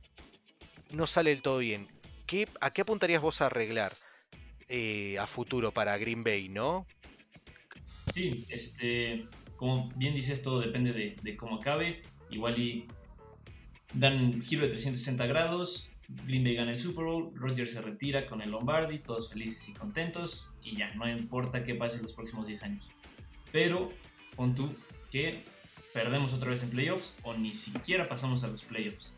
[0.92, 1.88] No sale del todo bien.
[2.28, 3.94] ¿Qué, ¿A qué apuntarías vos a arreglar
[4.68, 6.86] eh, a futuro para Green Bay, no?
[8.16, 12.02] Sí, este, como bien dices, todo depende de, de cómo acabe.
[12.30, 12.88] Igual y
[13.94, 15.90] dan un giro de 360 grados,
[16.26, 19.74] Green Bay gana el Super Bowl, Rodgers se retira con el Lombardi, todos felices y
[19.74, 22.90] contentos, y ya, no importa qué pase en los próximos 10 años.
[23.52, 23.92] Pero
[24.38, 24.74] pon tú
[25.12, 25.44] que
[25.94, 29.14] perdemos otra vez en playoffs o ni siquiera pasamos a los playoffs.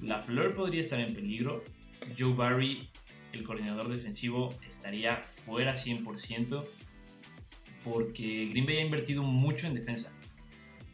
[0.00, 1.64] La Fleur podría estar en peligro,
[2.16, 2.88] Joe Barry,
[3.32, 6.64] el coordinador defensivo, estaría fuera 100%
[7.86, 10.12] porque Green Bay ha invertido mucho en defensa.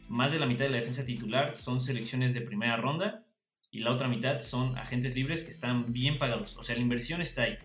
[0.09, 3.25] Más de la mitad de la defensa titular son selecciones de primera ronda
[3.71, 6.55] y la otra mitad son agentes libres que están bien pagados.
[6.55, 7.57] O sea, la inversión está ahí.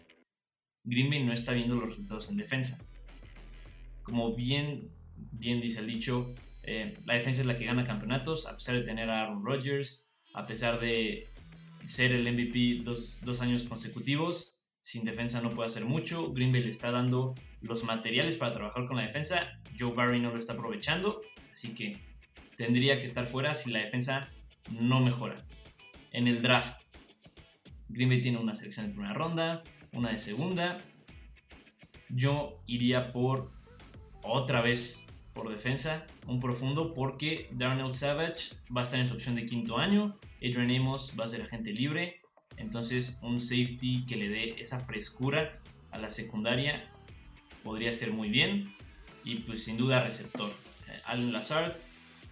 [0.83, 2.79] Green Bay no está viendo los resultados en defensa.
[4.03, 8.55] Como bien, bien dice el dicho, eh, la defensa es la que gana campeonatos, a
[8.55, 11.29] pesar de tener a Aaron Rodgers, a pesar de
[11.85, 16.33] ser el MVP dos, dos años consecutivos, sin defensa no puede hacer mucho.
[16.33, 19.61] Green Bay le está dando los materiales para trabajar con la defensa.
[19.79, 21.99] Joe Barry no lo está aprovechando, así que
[22.57, 24.29] tendría que estar fuera si la defensa
[24.71, 25.45] no mejora
[26.13, 26.83] en el draft.
[27.89, 30.79] Green Bay tiene una selección de primera ronda, una de segunda.
[32.11, 33.51] Yo iría por
[34.23, 39.37] otra vez por defensa, un profundo, porque Darnell Savage va a estar en su opción
[39.37, 40.19] de quinto año.
[40.39, 42.21] Adrian Amos va a ser agente libre.
[42.57, 45.61] Entonces, un safety que le dé esa frescura
[45.93, 46.91] a la secundaria
[47.69, 48.75] podría ser muy bien.
[49.25, 50.51] Y pues sin duda receptor.
[50.89, 51.77] Eh, Allen Lazard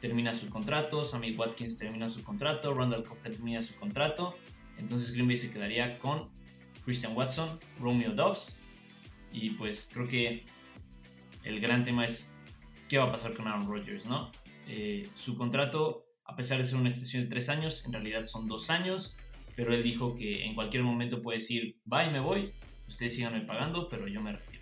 [0.01, 4.35] termina su contrato, Sammy Watkins termina su contrato, Randall Cobb termina su contrato.
[4.79, 6.31] Entonces Green Bay se quedaría con
[6.87, 8.59] Christian Watson, Romeo Dobbs.
[9.31, 10.47] Y pues creo que
[11.45, 12.33] el gran tema es
[12.89, 14.33] qué va a pasar con Aaron Rodgers, ¿no?
[14.69, 18.49] Eh, su contrato, a pesar de ser una extensión de tres años, en realidad son
[18.49, 19.15] dos años,
[19.55, 22.53] pero él dijo que en cualquier momento puede decir, bye, me voy,
[22.89, 24.56] ustedes síganme pagando, pero yo me retiro.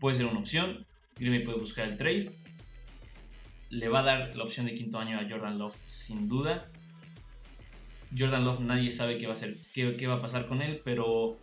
[0.00, 0.86] Puede ser una opción,
[1.18, 2.32] Green Bay puede buscar el trade,
[3.70, 6.68] le va a dar la opción de quinto año a Jordan Love sin duda.
[8.16, 11.36] Jordan Love nadie sabe qué va a hacer, qué, va a pasar con él, pero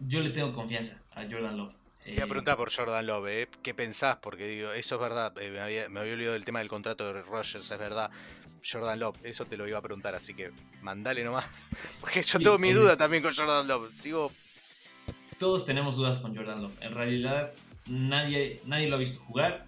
[0.00, 1.74] yo le tengo confianza a Jordan Love.
[2.04, 3.48] Te voy a eh, preguntar por Jordan Love, ¿eh?
[3.62, 4.16] ¿qué pensás?
[4.16, 7.70] Porque digo, eso es verdad, eh, me, había, olvidado del tema del contrato de Rogers,
[7.70, 8.10] es verdad.
[8.66, 10.50] Jordan Love, eso te lo iba a preguntar, así que
[10.82, 11.46] mandale nomás.
[12.00, 13.92] Porque yo tengo mi duda también con Jordan Love.
[13.92, 14.32] Sigo.
[15.38, 16.76] Todos tenemos dudas con Jordan Love.
[16.80, 17.52] En realidad,
[17.86, 19.66] nadie, nadie lo ha visto jugar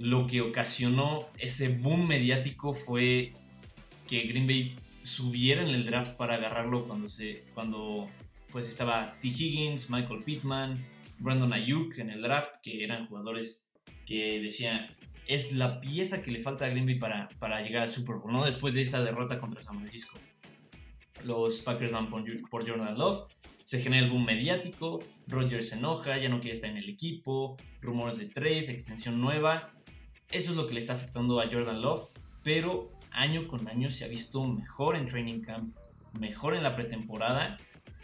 [0.00, 3.34] lo que ocasionó ese boom mediático fue
[4.08, 8.08] que Green Bay subiera en el draft para agarrarlo cuando se cuando
[8.50, 9.28] pues estaba T.
[9.28, 10.78] Higgins, Michael Pittman,
[11.18, 13.62] Brandon Ayuk en el draft, que eran jugadores
[14.06, 14.88] que decían
[15.28, 18.32] es la pieza que le falta a Green Bay para, para llegar al Super Bowl,
[18.32, 18.46] ¿no?
[18.46, 20.18] Después de esa derrota contra San Francisco.
[21.24, 23.28] Los Packers van por, por Jordan Love,
[23.70, 24.98] se genera el boom mediático,
[25.28, 29.72] Rodgers se enoja, ya no quiere estar en el equipo, rumores de trade, extensión nueva,
[30.32, 32.10] eso es lo que le está afectando a Jordan Love,
[32.42, 35.76] pero año con año se ha visto mejor en training camp,
[36.18, 37.58] mejor en la pretemporada.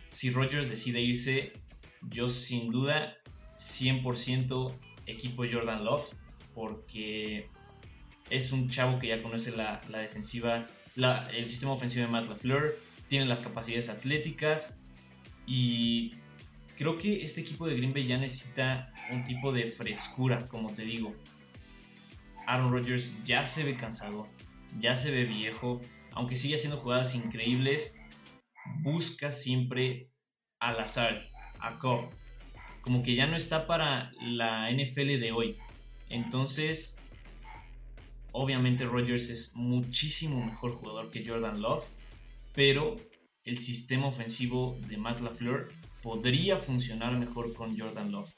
[0.08, 1.52] Si Rodgers decide irse,
[2.10, 3.16] yo sin duda
[3.56, 4.72] 100%
[5.06, 6.14] equipo Jordan Love,
[6.54, 7.50] porque
[8.30, 10.64] es un chavo que ya conoce la, defensiva,
[11.34, 12.72] el sistema ofensivo de Matt LaFleur,
[13.08, 14.84] tiene las capacidades atléticas
[15.46, 16.14] y
[16.76, 20.82] creo que este equipo de Green Bay ya necesita un tipo de frescura, como te
[20.82, 21.14] digo.
[22.46, 24.26] Aaron Rodgers ya se ve cansado,
[24.78, 25.80] ya se ve viejo,
[26.12, 28.00] aunque sigue haciendo jugadas increíbles,
[28.82, 30.10] busca siempre
[30.60, 31.28] al azar,
[31.60, 32.08] a Cobb.
[32.82, 35.56] Como que ya no está para la NFL de hoy.
[36.08, 36.98] Entonces,
[38.30, 41.84] obviamente Rodgers es muchísimo mejor jugador que Jordan Love,
[42.52, 42.96] pero
[43.46, 45.72] el sistema ofensivo de Matt LaFleur
[46.02, 48.34] podría funcionar mejor con Jordan Love.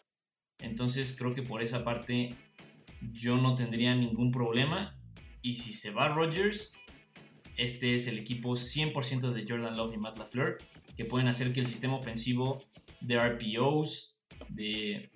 [0.61, 2.35] Entonces creo que por esa parte
[3.13, 5.01] yo no tendría ningún problema.
[5.41, 6.79] Y si se va Rodgers,
[7.57, 10.59] este es el equipo 100% de Jordan Love y Matt LaFleur,
[10.95, 12.63] que pueden hacer que el sistema ofensivo
[13.01, 14.15] de RPOs,
[14.51, 15.11] de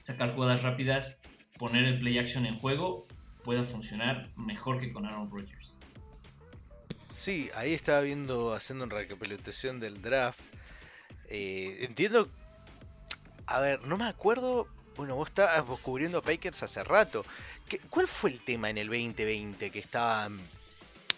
[0.00, 1.22] sacar jugadas rápidas,
[1.56, 3.06] poner el play action en juego,
[3.44, 5.59] pueda funcionar mejor que con Aaron Rodgers.
[7.20, 10.40] Sí, ahí estaba viendo, haciendo una recapitulación del draft.
[11.28, 12.26] Eh, entiendo.
[13.44, 14.66] A ver, no me acuerdo.
[14.96, 17.26] Bueno, vos estabas cubriendo a Packers hace rato.
[17.90, 20.40] ¿Cuál fue el tema en el 2020 que estaban.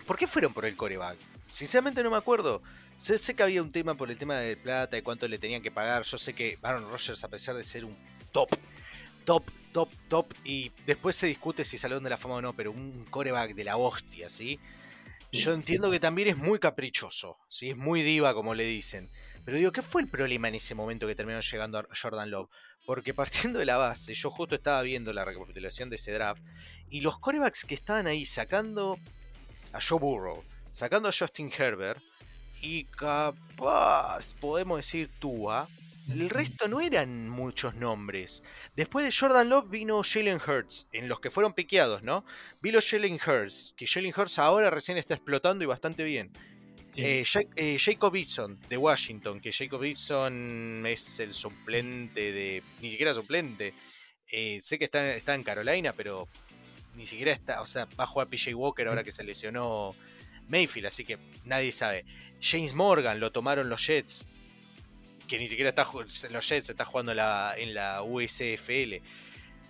[0.05, 1.16] ¿Por qué fueron por el coreback?
[1.53, 2.62] Sinceramente no me acuerdo.
[2.96, 5.62] Sé, sé, que había un tema por el tema de plata y cuánto le tenían
[5.62, 6.03] que pagar.
[6.03, 7.96] Yo sé que Aaron Rodgers, a pesar de ser un
[8.32, 8.50] top,
[9.24, 12.72] top, top, top, y después se discute si Salón de la Fama o no, pero
[12.72, 14.59] un coreback de la hostia, ¿sí?
[15.33, 17.70] Yo entiendo que también es muy caprichoso, ¿sí?
[17.70, 19.11] Es muy diva, como le dicen.
[19.45, 22.51] Pero digo, ¿qué fue el problema en ese momento que terminó llegando a Jordan Love?
[22.85, 26.43] Porque partiendo de la base, yo justo estaba viendo la recapitulación de ese draft,
[26.91, 28.99] y los corebacks que estaban ahí sacando
[29.72, 32.03] a Joe Burrow, sacando a Justin Herbert,
[32.61, 35.68] y capaz podemos decir Tua,
[36.09, 38.42] el resto no eran muchos nombres.
[38.74, 42.24] Después de Jordan Love vino Jalen Hurts, en los que fueron piqueados, ¿no?
[42.61, 46.32] Vino Jalen Hurts, que Jalen Hurts ahora recién está explotando y bastante bien.
[46.96, 47.24] Eh,
[47.57, 52.62] eh, Jacob Eason de Washington, que Jacob Eason es el suplente de.
[52.80, 53.72] Ni siquiera suplente.
[54.30, 56.28] Eh, sé que está, está, en Carolina, pero
[56.94, 57.62] ni siquiera está.
[57.62, 59.92] O sea, va a jugar PJ Walker ahora que se lesionó
[60.48, 62.05] Mayfield, así que nadie sabe.
[62.40, 64.26] James Morgan lo tomaron los Jets
[65.33, 69.01] que ni siquiera está en los Jets, está jugando la, en la USFL.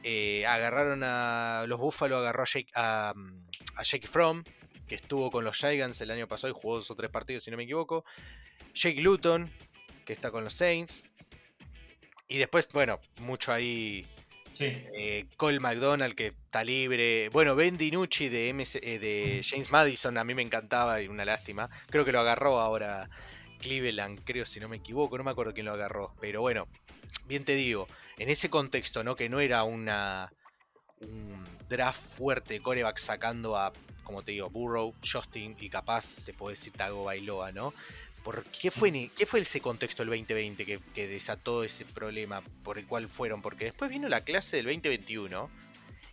[0.03, 3.15] Eh, agarraron a los Buffalo, agarró a Jake, a,
[3.85, 4.43] Jake Fromm,
[4.89, 7.53] que estuvo con los Giants el año pasado y jugó dos o tres partidos, si
[7.53, 8.05] no me equivoco.
[8.75, 9.53] Jake Luton,
[10.05, 11.05] que está con los Saints.
[12.27, 14.05] Y después, bueno, mucho ahí.
[14.59, 17.29] Eh, Cole McDonald, que está libre.
[17.29, 21.71] Bueno, Ben DiNucci de, eh, de James Madison, a mí me encantaba y una lástima.
[21.87, 23.09] Creo que lo agarró ahora
[23.63, 26.15] Cleveland, creo, si no me equivoco, no me acuerdo quién lo agarró.
[26.21, 26.69] Pero bueno,
[27.27, 27.87] bien te digo,
[28.19, 29.17] en ese contexto, ¿no?
[29.17, 30.31] Que no era una
[31.01, 33.73] un draft fuerte de coreback sacando a,
[34.05, 37.75] como te digo, Burrow, Justin y capaz te puedo decir Tago Bailoa, ¿no?
[38.23, 42.79] ¿Por qué fue, qué fue ese contexto del 2020 que, que, desató ese problema por
[42.79, 43.43] el cual fueron?
[43.43, 45.51] Porque después vino la clase del 2021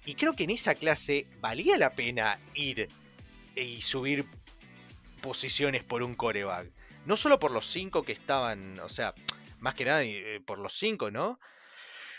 [0.05, 2.89] y creo que en esa clase valía la pena ir
[3.55, 4.25] y subir
[5.21, 6.67] posiciones por un coreback.
[7.09, 9.15] No solo por los cinco que estaban, o sea,
[9.57, 11.39] más que nada eh, por los cinco, ¿no?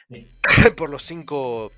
[0.76, 1.70] por los cinco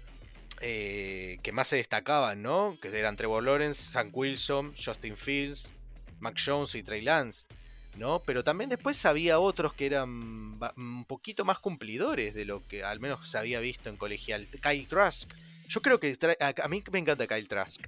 [0.62, 2.78] eh, que más se destacaban, ¿no?
[2.80, 5.74] Que eran Trevor Lawrence, Sam Wilson, Justin Fields,
[6.20, 7.46] Mac Jones y Trey Lance,
[7.98, 8.22] ¿no?
[8.22, 12.98] Pero también después había otros que eran un poquito más cumplidores de lo que al
[12.98, 14.48] menos se había visto en colegial.
[14.62, 15.30] Kyle Trask.
[15.68, 17.84] Yo creo que a mí me encanta Kyle Trask.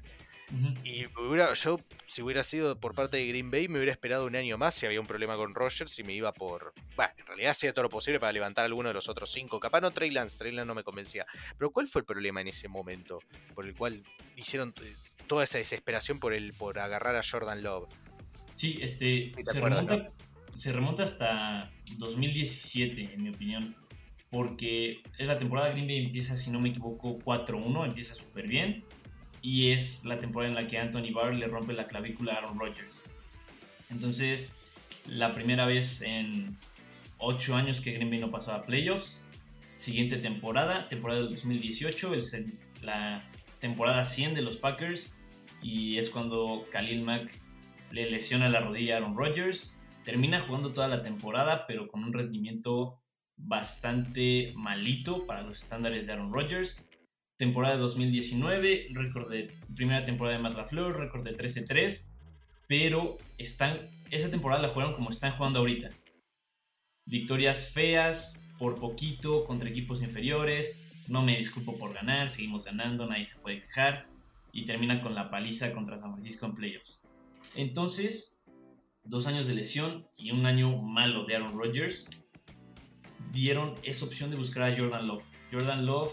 [0.85, 1.07] Y
[1.55, 4.75] yo, si hubiera sido por parte de Green Bay, me hubiera esperado un año más
[4.75, 6.75] si había un problema con Rogers y me iba por.
[6.97, 9.59] Bueno, en realidad hacía todo lo posible para levantar alguno de los otros cinco.
[9.59, 11.27] Capaz no Trey Lance, Trey Lance no me convencía.
[11.59, 13.21] Pero ¿cuál fue el problema en ese momento?
[13.55, 14.03] Por el cual
[14.37, 14.75] hicieron
[15.27, 17.89] toda esa desesperación por, el, por agarrar a Jordan Love.
[18.55, 19.33] Sí, este.
[19.43, 20.13] Se remonta,
[20.55, 23.77] se remonta hasta 2017, en mi opinión.
[24.31, 28.49] Porque es la temporada de Green Bay empieza, si no me equivoco, 4-1, empieza súper
[28.49, 28.85] bien
[29.45, 32.59] y es la temporada en la que Anthony Barr le rompe la clavícula a Aaron
[32.59, 32.97] Rodgers.
[33.91, 34.49] Entonces,
[35.07, 36.57] la primera vez en
[37.19, 39.23] 8 años que Green Bay no pasaba a playoffs.
[39.77, 42.35] Siguiente temporada, temporada del 2018, es
[42.81, 43.23] la
[43.61, 45.15] temporada 100 de los Packers
[45.61, 47.31] y es cuando Khalil Mack
[47.91, 49.75] le lesiona la rodilla a Aaron Rodgers.
[50.07, 52.99] Termina jugando toda la temporada, pero con un rendimiento
[53.37, 56.83] bastante malito para los estándares de Aaron Rodgers
[57.37, 62.11] temporada de 2019, récord de primera temporada de Matt LaFleur, récord de 13-3,
[62.69, 63.79] pero están,
[64.11, 65.91] esa temporada la jugaron como están jugando ahorita.
[67.07, 73.27] Victorias feas, por poquito, contra equipos inferiores, no me disculpo por ganar, seguimos ganando, nadie
[73.27, 74.07] se puede quejar,
[74.53, 77.03] y termina con la paliza contra San Francisco en playoffs.
[77.57, 78.39] Entonces,
[79.03, 82.09] dos años de lesión y un año malo de Aaron Rodgers
[83.33, 85.25] dieron esa opción de buscar a Jordan Love.
[85.53, 86.13] Jordan Love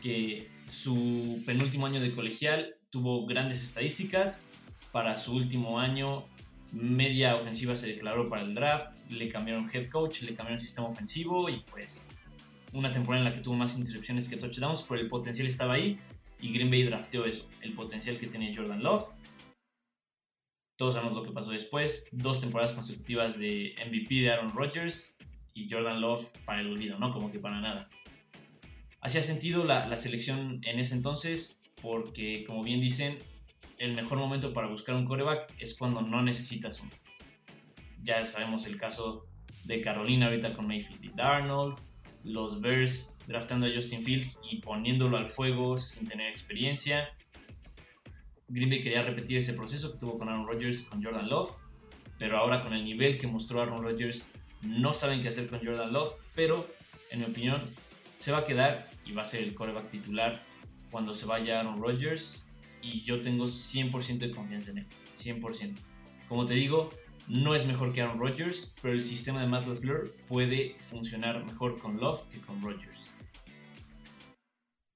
[0.00, 4.44] que su penúltimo año de colegial tuvo grandes estadísticas.
[4.92, 6.24] Para su último año,
[6.72, 9.10] media ofensiva se declaró para el draft.
[9.10, 12.08] Le cambiaron head coach, le cambiaron sistema ofensivo y pues
[12.72, 15.98] una temporada en la que tuvo más intercepciones que touchdowns, pero el potencial estaba ahí
[16.40, 19.08] y Green Bay drafteó eso, el potencial que tenía Jordan Love.
[20.76, 25.16] Todos sabemos lo que pasó después, dos temporadas consecutivas de MVP de Aaron Rodgers
[25.54, 27.12] y Jordan Love para el olvido, ¿no?
[27.12, 27.88] Como que para nada
[29.00, 33.18] hacía sentido la, selección en ese entonces porque, como bien dicen,
[33.78, 36.90] el mejor momento para buscar un coreback es cuando no necesitas uno.
[38.02, 39.26] Ya sabemos el caso
[39.64, 41.78] de Carolina ahorita con Mayfield y Darnold,
[42.24, 47.10] los Bears draftando a Justin Fields y poniéndolo al fuego sin tener experiencia.
[48.48, 51.50] Green Bay quería repetir ese proceso que tuvo con Aaron Rodgers, con Jordan Love,
[52.18, 54.26] pero ahora con el nivel que mostró Aaron Rodgers,
[54.62, 56.66] no saben qué hacer con Jordan Love, pero
[57.10, 57.62] en mi opinión
[58.18, 60.38] se va a quedar y va a ser el coreback titular
[60.90, 62.42] cuando se vaya Aaron Rodgers
[62.82, 64.86] y yo tengo 100% de confianza en él,
[65.18, 65.74] 100%.
[66.28, 66.90] Como te digo,
[67.28, 71.80] no es mejor que Aaron Rodgers, pero el sistema de Matt LaFleur puede funcionar mejor
[71.80, 72.98] con Love que con Rodgers.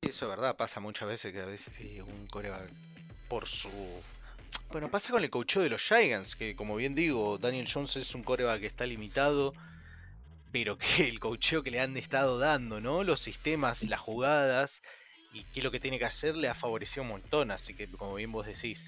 [0.03, 2.71] Eso es verdad, pasa muchas veces que a veces eh, un coreback
[3.29, 3.71] por su...
[4.73, 8.15] Bueno, pasa con el coach de los Giants, que como bien digo, Daniel Jones es
[8.15, 9.55] un coreback que está limitado,
[10.53, 13.03] pero que el coacheo que le han estado dando, ¿no?
[13.03, 14.83] Los sistemas, las jugadas
[15.33, 17.51] y qué es lo que tiene que hacer le ha favorecido un montón.
[17.51, 18.85] Así que, como bien vos decís,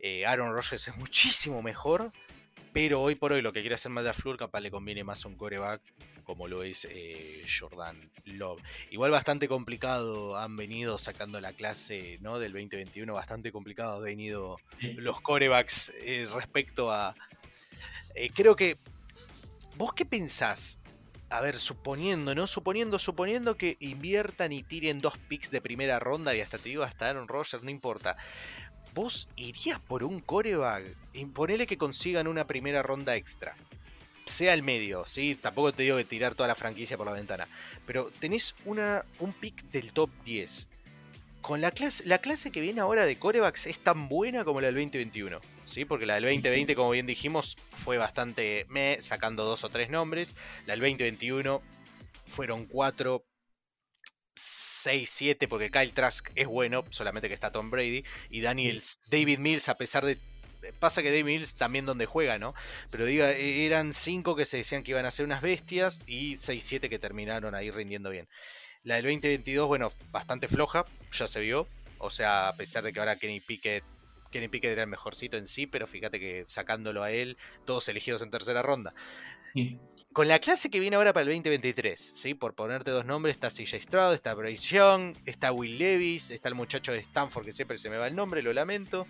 [0.00, 2.12] eh, Aaron Rodgers es muchísimo mejor,
[2.72, 5.28] pero hoy por hoy lo que quiere hacer Matt Flur capaz le conviene más a
[5.28, 5.80] un coreback
[6.24, 8.58] como lo es eh, Jordan Love.
[8.90, 12.38] Igual bastante complicado han venido sacando la clase ¿no?
[12.38, 14.56] del 2021, bastante complicado han venido
[14.96, 17.14] los corebacks eh, respecto a...
[18.34, 18.78] creo que...
[19.76, 20.80] ¿Vos qué pensás
[21.34, 22.46] a ver, suponiendo, ¿no?
[22.46, 26.84] Suponiendo, suponiendo que inviertan y tiren dos picks de primera ronda y hasta te digo,
[26.84, 28.16] hasta Aaron Rodgers, no importa.
[28.94, 30.84] ¿Vos irías por un coreback?
[31.34, 33.56] Ponele que consigan una primera ronda extra.
[34.26, 35.34] Sea el medio, ¿sí?
[35.34, 37.48] Tampoco te digo que tirar toda la franquicia por la ventana.
[37.84, 40.68] Pero tenés una, un pick del top 10
[41.44, 44.68] con la clase, la clase que viene ahora de corebacks es tan buena como la
[44.68, 45.40] del 2021.
[45.66, 45.84] ¿sí?
[45.84, 50.36] Porque la del 2020, como bien dijimos, fue bastante me, sacando dos o tres nombres.
[50.64, 51.60] La del 2021
[52.26, 53.26] fueron cuatro,
[54.34, 58.06] seis, siete, porque Kyle Trask es bueno, solamente que está Tom Brady.
[58.30, 60.16] Y Daniels, David Mills, a pesar de.
[60.78, 62.54] Pasa que David Mills también donde juega, ¿no?
[62.90, 66.38] Pero diga, e, eran cinco que se decían que iban a ser unas bestias y
[66.38, 68.28] seis, siete que terminaron ahí rindiendo bien.
[68.84, 71.66] La del 2022, bueno, bastante floja, ya se vio.
[71.98, 73.82] O sea, a pesar de que ahora Kenny Pickett,
[74.30, 78.20] Kenny Pickett era el mejorcito en sí, pero fíjate que sacándolo a él, todos elegidos
[78.20, 78.92] en tercera ronda.
[80.12, 82.34] Con la clase que viene ahora para el 2023, ¿sí?
[82.34, 86.54] por ponerte dos nombres, está CJ Stroud, está Bryce Young, está Will Levis, está el
[86.54, 89.06] muchacho de Stanford que siempre se me va el nombre, lo lamento.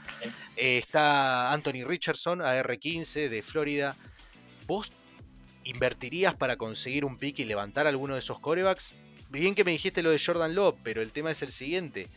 [0.57, 3.97] Eh, está Anthony Richardson, AR15 de Florida.
[4.67, 4.93] ¿Vos
[5.65, 8.95] invertirías para conseguir un pick y levantar alguno de esos corebacks?
[9.41, 12.09] Bien que me dijiste lo de Jordan Love, pero el tema es el siguiente.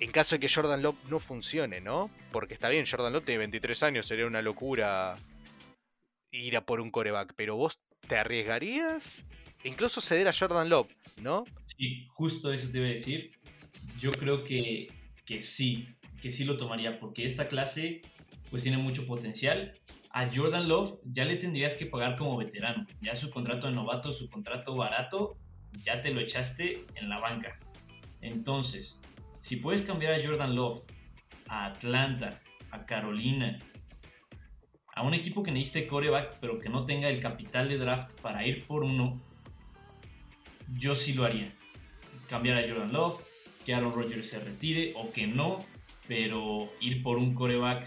[0.00, 2.10] En caso de que Jordan Love no funcione, ¿no?
[2.30, 5.16] Porque está bien, Jordan Love tiene 23 años, sería una locura
[6.30, 9.24] ir a por un coreback, pero vos te arriesgarías
[9.64, 10.88] incluso ceder a Jordan Love,
[11.22, 11.44] ¿no?
[11.66, 13.32] Sí, justo eso te iba a decir.
[14.00, 14.86] Yo creo que,
[15.24, 15.88] que sí,
[16.20, 18.02] que sí lo tomaría, porque esta clase
[18.50, 19.72] pues tiene mucho potencial.
[20.10, 22.86] A Jordan Love ya le tendrías que pagar como veterano.
[23.00, 25.36] Ya su contrato de novato, su contrato barato,
[25.84, 27.58] ya te lo echaste en la banca.
[28.20, 29.00] Entonces,
[29.40, 30.84] si puedes cambiar a Jordan Love,
[31.46, 33.58] a Atlanta, a Carolina,
[34.94, 38.46] a un equipo que necesite coreback, pero que no tenga el capital de draft para
[38.46, 39.20] ir por uno,
[40.76, 41.46] yo sí lo haría.
[42.28, 43.22] Cambiar a Jordan Love,
[43.64, 45.64] que Aaron Rodgers se retire o que no,
[46.06, 47.86] pero ir por un coreback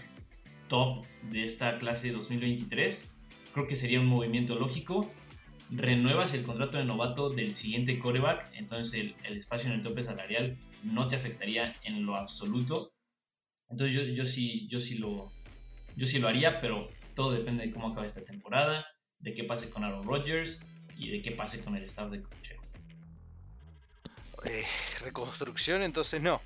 [0.68, 3.12] top de esta clase 2023,
[3.52, 5.10] creo que sería un movimiento lógico
[5.74, 10.56] renuevas el contrato de novato del siguiente coreback, entonces el, espacio en el tope salarial
[10.84, 12.92] no te afectaría en lo absoluto.
[13.70, 15.32] Entonces yo, yo, sí, yo, sí lo,
[15.96, 18.86] yo sí lo haría, pero todo depende de cómo acabe esta temporada,
[19.18, 20.60] de qué pase con Aaron Rodgers
[20.98, 22.56] y de qué pase con el staff de coaching.
[24.44, 24.64] Eh,
[25.00, 26.42] reconstrucción entonces no,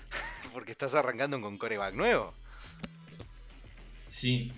[0.52, 2.34] porque estás arrancando con coreback nuevo.
[4.08, 4.52] Sí,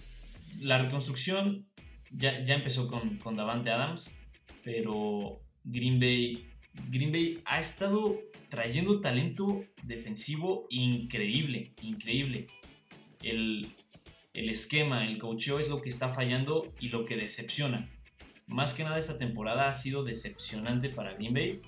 [0.59, 1.68] la reconstrucción
[2.11, 4.17] ya, empezó con, con Davante Adams,
[4.65, 6.49] pero Green Bay,
[6.91, 12.47] Green Bay ha estado trayendo talento defensivo increíble, increíble.
[13.23, 13.75] El,
[14.33, 17.89] el esquema, el coacheo es lo que está fallando y lo que decepciona.
[18.47, 21.61] Más que nada esta temporada ha sido decepcionante para Green Bay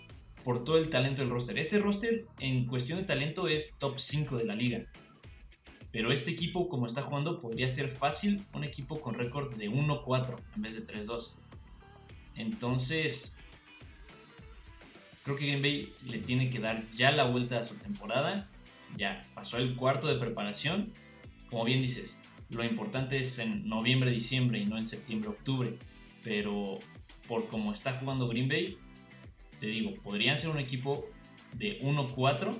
[0.44, 1.58] por todo el talento del roster.
[1.58, 4.86] Este roster en cuestión de talento es top 5 de la liga.
[5.92, 10.36] Pero este equipo, como está jugando, podría ser fácil un equipo con récord de 1-4
[10.56, 11.32] en vez de 3-2.
[12.36, 13.36] Entonces,
[15.24, 18.48] creo que Green Bay le tiene que dar ya la vuelta a su temporada.
[18.96, 20.92] Ya pasó el cuarto de preparación.
[21.50, 22.18] Como bien dices,
[22.50, 25.76] lo importante es en noviembre, diciembre y no en septiembre, octubre.
[26.22, 26.78] Pero
[27.26, 28.78] por cómo está jugando Green Bay,
[29.58, 31.06] te digo, podrían ser un equipo
[31.54, 32.54] de 1-4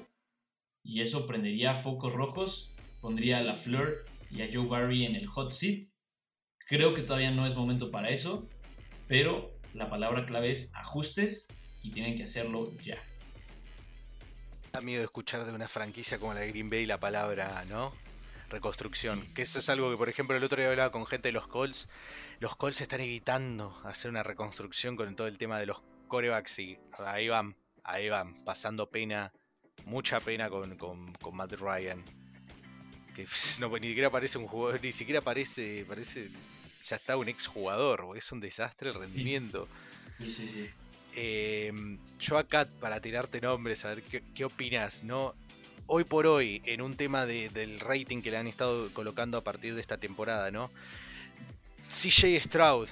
[0.83, 2.70] y eso prendería focos rojos
[3.01, 5.89] pondría a la Fleur y a Joe Barry en el hot seat.
[6.67, 8.49] Creo que todavía no es momento para eso,
[9.09, 11.49] pero la palabra clave es ajustes
[11.83, 12.99] y tienen que hacerlo ya.
[14.73, 17.93] Da miedo escuchar de una franquicia como la de Green Bay la palabra, ¿no?
[18.49, 19.33] Reconstrucción.
[19.35, 21.49] Que eso es algo que, por ejemplo, el otro día hablaba con gente de los
[21.49, 21.89] Colts.
[22.39, 26.79] Los Colts están evitando hacer una reconstrucción con todo el tema de los corebacks y
[26.99, 29.33] ahí van, ahí van, pasando pena,
[29.85, 32.05] mucha pena con, con, con Matt Ryan.
[33.15, 33.27] Que
[33.61, 36.29] no, ni siquiera parece un jugador, ni siquiera parece, parece,
[36.83, 39.69] ya está un ex jugador, es un desastre el rendimiento.
[40.19, 40.71] Sí, sí, sí.
[41.17, 41.73] Eh,
[42.21, 45.35] yo acá, para tirarte nombres, a ver qué, qué opinas, ¿no?
[45.87, 49.43] Hoy por hoy, en un tema de, del rating que le han estado colocando a
[49.43, 50.71] partir de esta temporada, ¿no?
[51.89, 52.89] CJ Stroud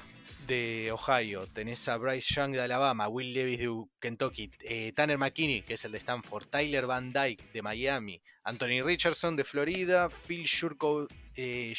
[0.48, 5.62] de Ohio, tenés a Bryce Young de Alabama, Will Levis de Kentucky, eh, Tanner McKinney,
[5.62, 10.44] que es el de Stanford, Tyler Van Dyke de Miami, Anthony Richardson de Florida, Phil
[10.44, 11.74] Shurko, eh,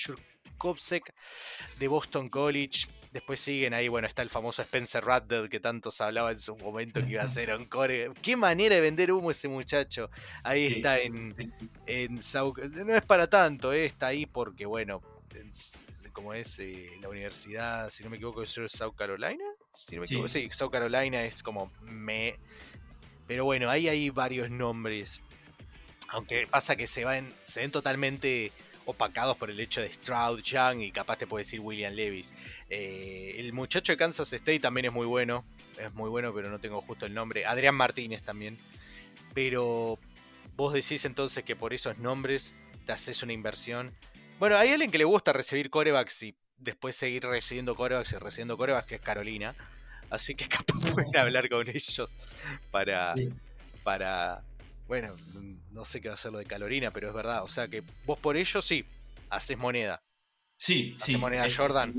[1.80, 6.30] de Boston College, Después siguen ahí, bueno, está el famoso Spencer Rattler que tantos hablaba
[6.30, 8.11] en su momento que iba a ser un core.
[8.22, 10.11] Qué manera de vender humo ese muchacho.
[10.43, 14.67] Ahí Sí, está en, sí, en South- No es para tanto, eh, está ahí porque,
[14.67, 15.01] bueno,
[16.12, 19.43] como es eh, la universidad, si no me equivoco, es South Carolina.
[19.72, 20.14] Si no me Sí.
[20.16, 22.36] equivoco, sí, South Carolina es como me.
[23.28, 25.22] Pero bueno, ahí hay varios nombres.
[26.10, 28.51] Aunque pasa que se van, se ven totalmente
[28.86, 32.34] opacados por el hecho de Stroud, Young y capaz te puede decir William Levis.
[32.72, 35.45] Eh, el muchacho de Kansas State también es muy bueno.
[35.78, 37.45] Es muy bueno, pero no tengo justo el nombre.
[37.45, 38.57] Adrián Martínez también.
[39.36, 39.99] Pero
[40.55, 42.55] vos decís entonces que por esos nombres
[42.86, 43.93] te haces una inversión.
[44.39, 48.57] Bueno, hay alguien que le gusta recibir corebacks y después seguir recibiendo corebacks y recibiendo
[48.57, 49.53] corebacks, que es Carolina.
[50.09, 52.15] Así que capaz pueden hablar con ellos
[52.71, 53.29] para, Sí.
[53.83, 54.41] para.
[54.87, 55.15] Bueno,
[55.71, 57.43] no sé qué va a ser lo de Carolina, pero es verdad.
[57.43, 58.83] O sea que vos por ello sí,
[59.29, 60.01] haces moneda.
[60.57, 61.17] Sí, Hace sí.
[61.17, 61.93] moneda Jordan.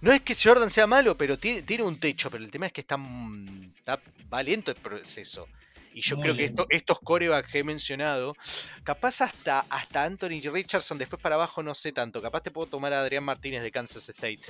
[0.00, 2.72] No es que Jordan sea malo, pero tiene, tiene un techo, pero el tema es
[2.72, 4.00] que está, mm, está
[4.32, 5.48] va lento el proceso.
[5.94, 8.34] Y yo Muy creo que esto- estos corebacks que he mencionado,
[8.82, 12.92] capaz hasta, hasta Anthony Richardson, después para abajo no sé tanto, capaz te puedo tomar
[12.92, 14.40] a Adrián Martínez de Kansas State,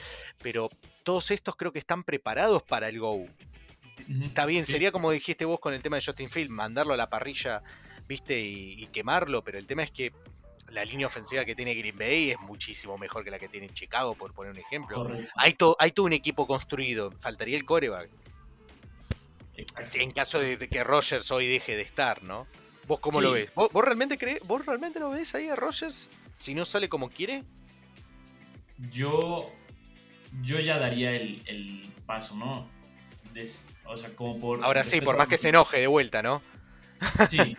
[0.42, 0.70] pero
[1.02, 3.12] todos estos creo que están preparados para el go.
[3.14, 3.28] Ujú.
[4.24, 4.72] Está bien, Sí.
[4.72, 7.62] sería como dijiste vos con el tema de Justin Field, mandarlo a la parrilla,
[8.08, 10.12] viste, y, y quemarlo, pero el tema es que
[10.70, 14.14] la línea ofensiva que tiene Green Bay es muchísimo mejor que la que tiene Chicago,
[14.14, 14.96] por poner un ejemplo.
[14.96, 15.30] Correcto.
[15.36, 17.12] Hay, hay todo un equipo construido.
[17.20, 18.08] Faltaría el coreback.
[19.94, 22.46] En caso de, de que Rogers hoy deje de estar, ¿no?
[22.86, 23.50] ¿Vos cómo lo ves?
[23.54, 26.10] ¿Vos, vos realmente crees, ¿Vos realmente lo ves ahí a Rogers?
[26.36, 27.42] Si no sale como quiere.
[28.92, 29.52] Yo,
[30.42, 32.68] yo ya daría el, el paso, ¿no?
[33.32, 34.64] Des- o sea, como por.
[34.64, 36.42] Ahora sí, por más que se enoje de vuelta, ¿no?
[37.30, 37.56] Sí.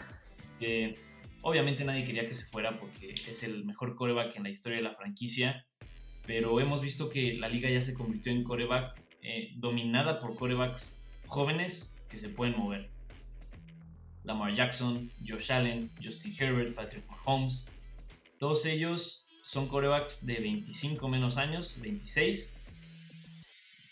[1.42, 4.84] obviamente nadie quería que se fuera porque es el mejor coreback en la historia de
[4.84, 5.66] la franquicia.
[6.26, 11.00] Pero hemos visto que la liga ya se convirtió en coreback eh, dominada por corebacks
[11.28, 12.90] jóvenes que se pueden mover.
[14.24, 17.68] Lamar Jackson, Josh Allen, Justin Herbert, Patrick Mahomes.
[18.40, 22.58] Todos ellos son corebacks de 25 menos años, 26.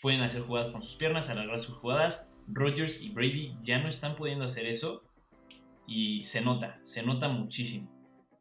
[0.02, 2.28] Pueden hacer jugadas con sus piernas, alargar sus jugadas.
[2.48, 5.02] Rodgers y Brady ya no están pudiendo hacer eso
[5.86, 7.90] y se nota, se nota muchísimo.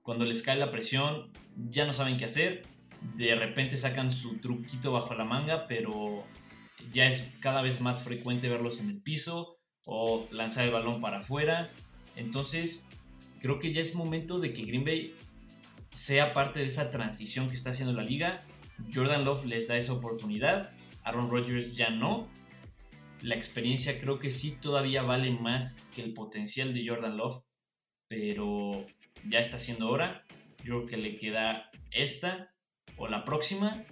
[0.02, 2.64] Cuando les cae la presión, ya no saben qué hacer.
[3.16, 6.26] De repente sacan su truquito bajo la manga, pero
[6.92, 11.20] ya es cada vez más frecuente verlos en el piso o lanzar el balón para
[11.20, 11.72] afuera.
[12.16, 12.88] Entonces,
[13.42, 15.16] creo que ya es momento de que Green Bay
[15.92, 18.44] sea parte de esa transición que está haciendo la liga.
[18.94, 20.72] Jordan Love les da esa oportunidad,
[21.04, 22.28] Aaron Rodgers ya no.
[23.22, 27.44] La experiencia creo que sí todavía vale más que el potencial de Jordan Love,
[28.08, 28.86] pero
[29.30, 30.26] ya está siendo hora.
[30.64, 32.54] Yo creo que le queda esta
[32.98, 33.84] o la próxima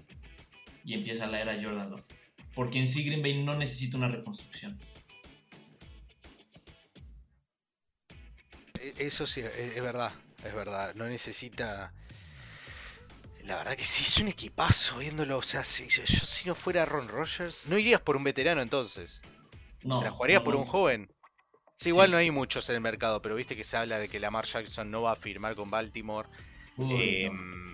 [0.84, 2.21] y empieza la era Jordan Love.
[2.56, 4.78] Porque en sí Green Bay no necesita una reconstrucción.
[8.80, 10.12] E- Eso sí, es, es verdad,
[10.44, 10.94] es verdad.
[10.96, 11.94] No necesita.
[13.44, 15.38] La verdad que sí, es un equipazo viéndolo.
[15.38, 19.22] O sea, si, yo, si no fuera Ron Rogers, no irías por un veterano entonces.
[19.84, 20.60] No, ¿Te la jugarías no, por no.
[20.62, 21.12] un joven?
[21.78, 22.12] Sí, igual Sí.
[22.12, 24.92] no hay muchos en el mercado, pero viste que se habla de que Lamar Jackson
[24.92, 26.30] no va a firmar con Baltimore.
[26.78, 27.72] Uy, Eh, no.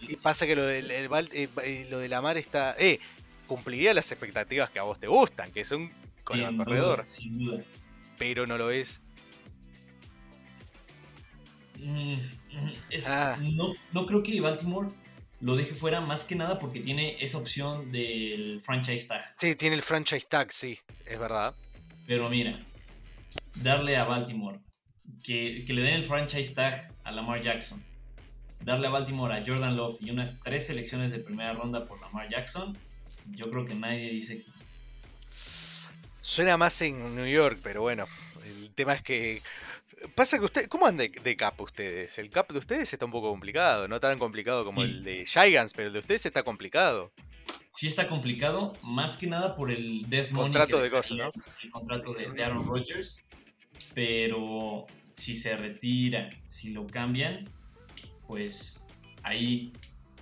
[0.00, 2.74] Y pasa que lo de, el eh, eh, lo de Lamar está.
[2.78, 2.98] Eh,
[3.46, 5.90] cumpliría las expectativas que a vos te gustan, que es un
[6.30, 7.62] duda, corredor, Sin duda.
[8.18, 9.00] pero no lo es.
[11.78, 13.38] Mm, mm, es- Ah.
[13.40, 14.88] no, no creo que Baltimore
[15.40, 19.22] lo deje fuera más que nada porque tiene esa opción del franchise tag.
[19.38, 21.54] Sí, tiene el franchise tag, sí, es verdad.
[22.06, 22.58] Pero mira,
[23.56, 24.58] darle a Baltimore,
[25.22, 27.84] que, que le den el franchise tag a Lamar Jackson,
[28.64, 32.28] darle a Baltimore a Jordan Love y unas tres selecciones de primera ronda por Lamar
[32.30, 32.76] Jackson,
[33.30, 34.46] yo creo que nadie dice que...
[36.20, 38.06] Suena más en New York, pero bueno,
[38.44, 39.42] el tema es que
[40.14, 42.18] Pasa que usted, ¿cómo andan de, cap ustedes?
[42.18, 45.72] El cap de ustedes está un poco complicado, no tan complicado como el de Gigants,
[45.72, 47.12] pero el de ustedes está complicado.
[47.70, 51.32] Sí está complicado, más que nada por el Death Money contrato de cosas, ¿no?
[51.62, 53.22] El contrato de, Aaron Rodgers,
[53.94, 57.44] pero si se retira, si lo cambian,
[58.26, 58.86] pues
[59.22, 59.72] ahí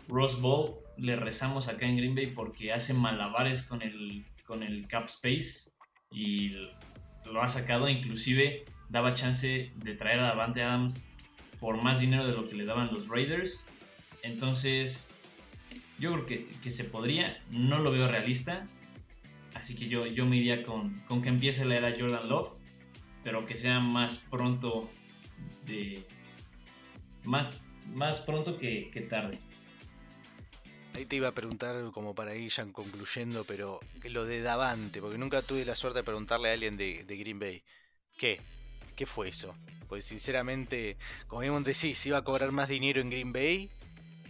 [0.08, 4.86] Ross Ball le rezamos acá en Green Bay porque hace malabares con el, con el
[4.86, 5.72] cap space
[6.10, 6.50] y
[7.30, 11.08] lo ha sacado inclusive daba chance de traer a Davante Adams
[11.58, 13.66] por más dinero de lo que le daban los Raiders.
[14.22, 15.08] Entonces,
[15.98, 18.66] yo creo que, se podría, no lo veo realista.
[19.54, 22.50] Así que yo, yo me iría con, con que empiece la era Jordan Love,
[23.22, 24.90] pero que sea más pronto
[25.66, 26.04] de.
[27.24, 27.64] Más,
[27.94, 29.38] más pronto que, tarde.
[30.94, 35.18] Ahí te iba a preguntar como para ir ya concluyendo, pero lo de Davante, porque
[35.18, 37.64] nunca tuve la suerte de preguntarle a alguien de, de Green Bay.
[38.16, 38.40] ¿Qué?
[38.94, 39.56] ¿Qué fue eso?
[39.88, 43.70] Pues sinceramente, como vimos decís, iba a cobrar más dinero en Green Bay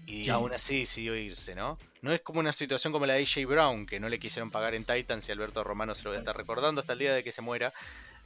[0.07, 1.79] y aún así decidió irse, ¿no?
[2.03, 4.75] No es como una situación como la de AJ Brown, que no le quisieron pagar
[4.75, 7.23] en Titans y Alberto Romano se lo va a estar recordando hasta el día de
[7.23, 7.73] que se muera,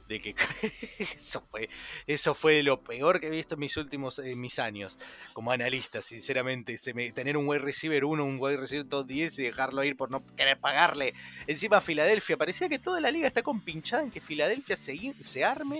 [0.09, 0.35] de que
[1.15, 1.69] eso fue
[2.07, 4.97] eso fue lo peor que he visto en mis últimos mis años
[5.33, 6.75] como analista sinceramente
[7.13, 10.25] tener un wide receiver 1 un wide receiver 2 10 y dejarlo ir por no
[10.35, 11.13] querer pagarle
[11.45, 15.77] encima Filadelfia parecía que toda la liga está compinchada en que Filadelfia se, se arme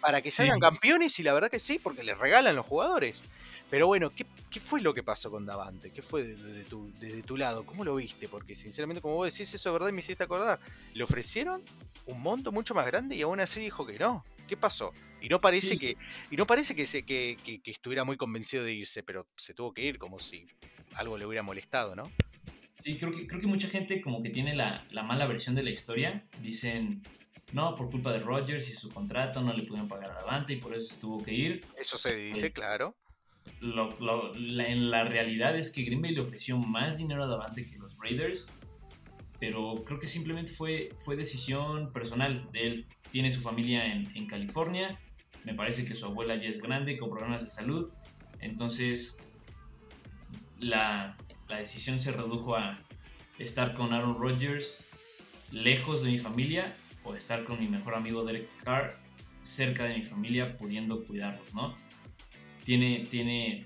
[0.00, 3.22] para que salgan campeones y la verdad que sí porque les regalan los jugadores
[3.70, 4.24] pero bueno, ¿qué,
[4.60, 5.90] fue lo que pasó con Davante?
[5.90, 7.66] ¿Qué fue desde tu, desde tu lado?
[7.66, 8.26] ¿Cómo lo viste?
[8.26, 10.58] Porque sinceramente, como vos decís, eso es verdad y me hiciste acordar.
[10.94, 11.62] ¿Le ofrecieron
[12.08, 14.24] un monto mucho más grande y aún así dijo que no.
[14.46, 14.92] ¿Qué pasó?
[15.20, 15.96] Y no parece que
[16.30, 19.82] y no parece que, se, que, estuviera muy convencido de irse, pero se tuvo que
[19.82, 20.46] ir como si
[20.94, 22.04] algo le hubiera molestado, ¿no?
[22.82, 25.70] Sí, creo que, creo que mucha gente como que tiene la, mala versión de la
[25.70, 26.26] historia.
[26.40, 27.02] Dicen,
[27.52, 30.74] no, por culpa de Rogers y su contrato no le pudieron pagar adelante y por
[30.74, 31.60] eso se tuvo que ir.
[31.76, 32.96] Eso se dice, claro.
[33.60, 37.98] en la realidad es que Green Bay le ofreció más dinero a Davante que los
[37.98, 38.50] Raiders
[39.40, 42.86] pero creo que simplemente fue, fue decisión personal de él.
[43.10, 44.98] Tiene su familia en, California,
[45.44, 47.90] me parece que su abuela ya es grande con problemas de salud,
[48.40, 49.18] entonces
[50.58, 51.16] la,
[51.48, 52.78] decisión se redujo a
[53.38, 54.84] estar con Aaron Rodgers
[55.50, 56.74] lejos de mi familia
[57.04, 58.92] o estar con mi mejor amigo Derek Carr
[59.40, 61.74] cerca de mi familia pudiendo cuidarlos, ¿no?
[62.64, 63.64] Tiene, tiene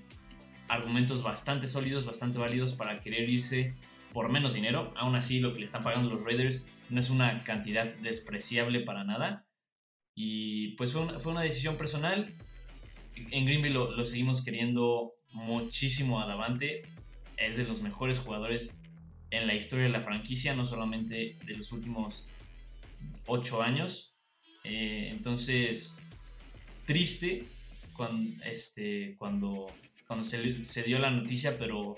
[0.69, 3.73] argumentos bastante sólidos, bastante válidos para querer irse
[4.13, 4.93] por menos dinero.
[4.95, 9.03] Aún así, lo que le están pagando los Raiders no es una cantidad despreciable para
[9.03, 9.47] nada.
[10.15, 12.35] Y pues fue una, decisión personal.
[13.15, 16.83] En Green Bay lo, seguimos queriendo muchísimo adelante.
[17.37, 18.79] Es de los mejores jugadores
[19.31, 22.27] en la historia de la franquicia, no solamente de los últimos
[23.25, 24.15] ocho años.
[24.63, 25.97] Eh, entonces,
[26.85, 27.47] triste
[27.97, 29.65] cuando, este, cuando,
[30.07, 31.95] cuando se, se dio la noticia, pero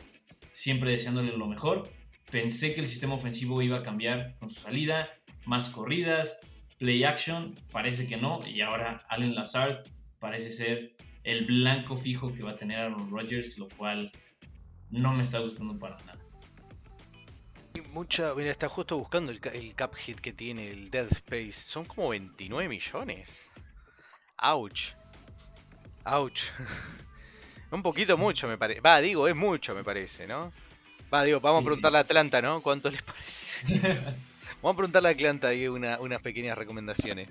[0.53, 1.89] siempre deseándole lo mejor.
[2.31, 5.09] Pensé que el sistema ofensivo iba a cambiar con su salida,
[5.45, 6.39] más corridas,
[6.77, 9.83] play action, parece que no, y ahora Allen Lazard
[10.19, 14.11] parece ser el blanco fijo que va a tener Aaron Rodgers, lo cual
[14.89, 16.19] no me está gustando para nada.
[17.91, 21.53] Mucha, mira, está justo buscando el, cap hit que tiene el Dead Space.
[21.53, 23.49] Son como 29 millones.
[24.37, 24.93] Ouch.
[26.03, 26.43] Ouch.
[27.71, 28.81] Un poquito mucho me parece.
[28.81, 30.51] Va, digo, es mucho me parece, ¿no?
[31.13, 32.61] Va, digo, vamos a preguntarle a Atlanta, ¿no?
[32.61, 33.59] ¿Cuánto les parece?
[34.61, 37.29] vamos a preguntarle a Atlanta ahí unas pequeñas recomendaciones.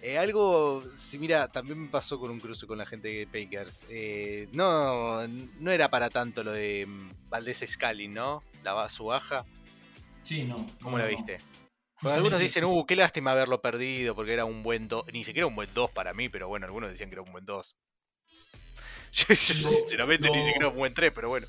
[0.00, 3.84] Eh, algo, si mira, también me pasó con un cruce con la gente de Pakers.
[3.90, 8.42] Eh, no, no era para tanto lo de mm, Valdés Scalin, ¿no?
[8.62, 9.44] La, su baja.
[10.22, 10.66] Sí, no.
[10.80, 11.38] ¿Cómo la viste?
[12.02, 15.06] algunos dicen, uh, qué lástima haberlo perdido porque era un buen 2.
[15.12, 17.44] Ni siquiera un buen 2 para mí, pero bueno, algunos decían que era un buen
[17.44, 17.76] 2.
[19.12, 21.48] Yo, sinceramente ni siquiera un buen 3, pero bueno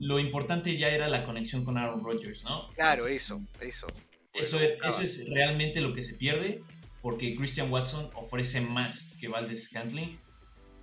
[0.00, 2.68] lo importante ya era la conexión con Aaron Rodgers, ¿no?
[2.74, 3.86] Claro, eso, eso.
[4.32, 6.62] Eso, eso es realmente lo que se pierde,
[7.02, 10.18] porque Christian Watson ofrece más que Valdez Scantling.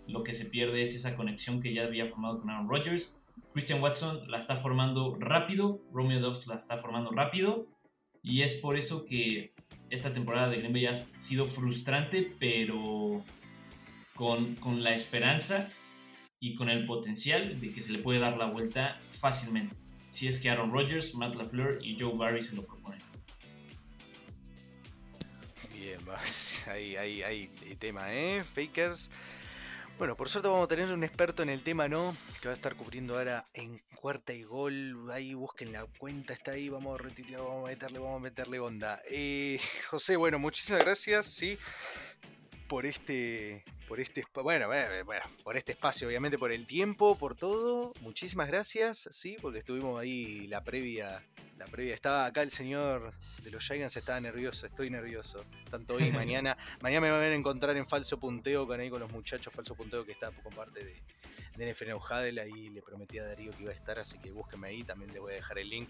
[0.07, 3.15] Lo que se pierde es esa conexión que ya había formado con Aaron Rodgers.
[3.53, 7.65] Christian Watson la está formando rápido, Romeo Dobbs la está formando rápido,
[8.21, 9.55] y es por eso que
[9.89, 13.23] esta temporada de Green Bay ha sido frustrante, pero
[14.13, 15.71] con, con la esperanza
[16.39, 19.75] y con el potencial de que se le puede dar la vuelta fácilmente,
[20.11, 22.99] si es que Aaron Rodgers, Matt LaFleur y Joe Barry se lo proponen.
[25.73, 25.99] Bien,
[26.67, 27.47] hay, hay, hay
[27.79, 28.43] tema, ¿eh?
[28.43, 29.09] Fakers.
[29.97, 32.15] Bueno, por suerte vamos a tener un experto en el tema, ¿no?
[32.39, 35.09] Que va a estar cubriendo ahora en cuarta y gol.
[35.11, 36.69] Ahí busquen la cuenta, está ahí.
[36.69, 39.01] Vamos a retirar, vamos a meterle, vamos a meterle onda.
[39.09, 39.59] Eh,
[39.89, 41.57] José, bueno, muchísimas gracias, sí,
[42.67, 47.93] por este, por este, bueno, bueno, por este espacio, obviamente, por el tiempo, por todo.
[48.01, 51.23] Muchísimas gracias, sí, porque estuvimos ahí la previa
[51.57, 51.93] la previa.
[51.93, 53.13] Estaba acá el señor
[53.43, 55.43] de los Giants, estaba nervioso, estoy nervioso.
[55.69, 56.57] Tanto hoy y mañana.
[56.81, 60.05] mañana me van a encontrar en falso punteo con ahí con los muchachos, falso punteo
[60.05, 60.95] que está con parte de,
[61.57, 64.67] de NFL Hadel, ahí le prometí a Darío que iba a estar, así que búsqueme
[64.67, 65.89] ahí, también le voy a dejar el link.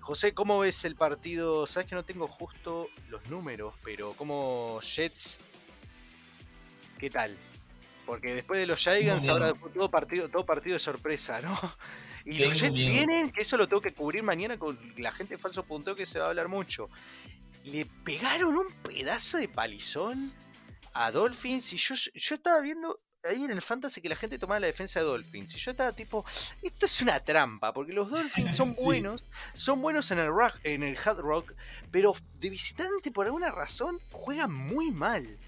[0.00, 1.66] José, ¿cómo ves el partido?
[1.66, 5.40] Sabes que no tengo justo los números, pero ¿cómo Jets?
[6.98, 7.36] ¿Qué tal?
[8.04, 11.58] Porque después de los Giants, ahora todo partido, todo partido de sorpresa, ¿no?
[12.28, 15.38] Y los Jets vienen, que eso lo tengo que cubrir mañana con la gente de
[15.38, 16.90] falso punteo que se va a hablar mucho.
[17.64, 20.32] Le pegaron un pedazo de palizón
[20.92, 24.58] a Dolphins y yo, yo estaba viendo ahí en el fantasy que la gente tomaba
[24.58, 26.24] la defensa de Dolphins y yo estaba tipo,
[26.62, 29.24] esto es una trampa, porque los Dolphins son buenos,
[29.54, 31.52] son buenos en el rock, en el hard rock,
[31.90, 35.38] pero de visitante por alguna razón juegan muy mal.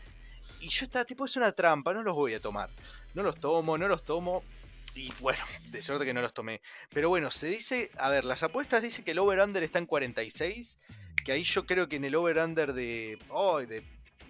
[0.60, 2.70] Y yo estaba tipo, es una trampa, no los voy a tomar.
[3.14, 4.42] No los tomo, no los tomo.
[4.94, 6.60] Y bueno, de suerte que no los tomé.
[6.92, 10.78] Pero bueno, se dice, a ver, las apuestas dicen que el over-under está en 46.
[11.24, 13.82] Que ahí yo creo que en el over-under de, oh, de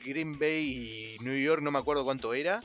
[0.05, 2.61] Green Bay y New York, no me acuerdo cuánto era.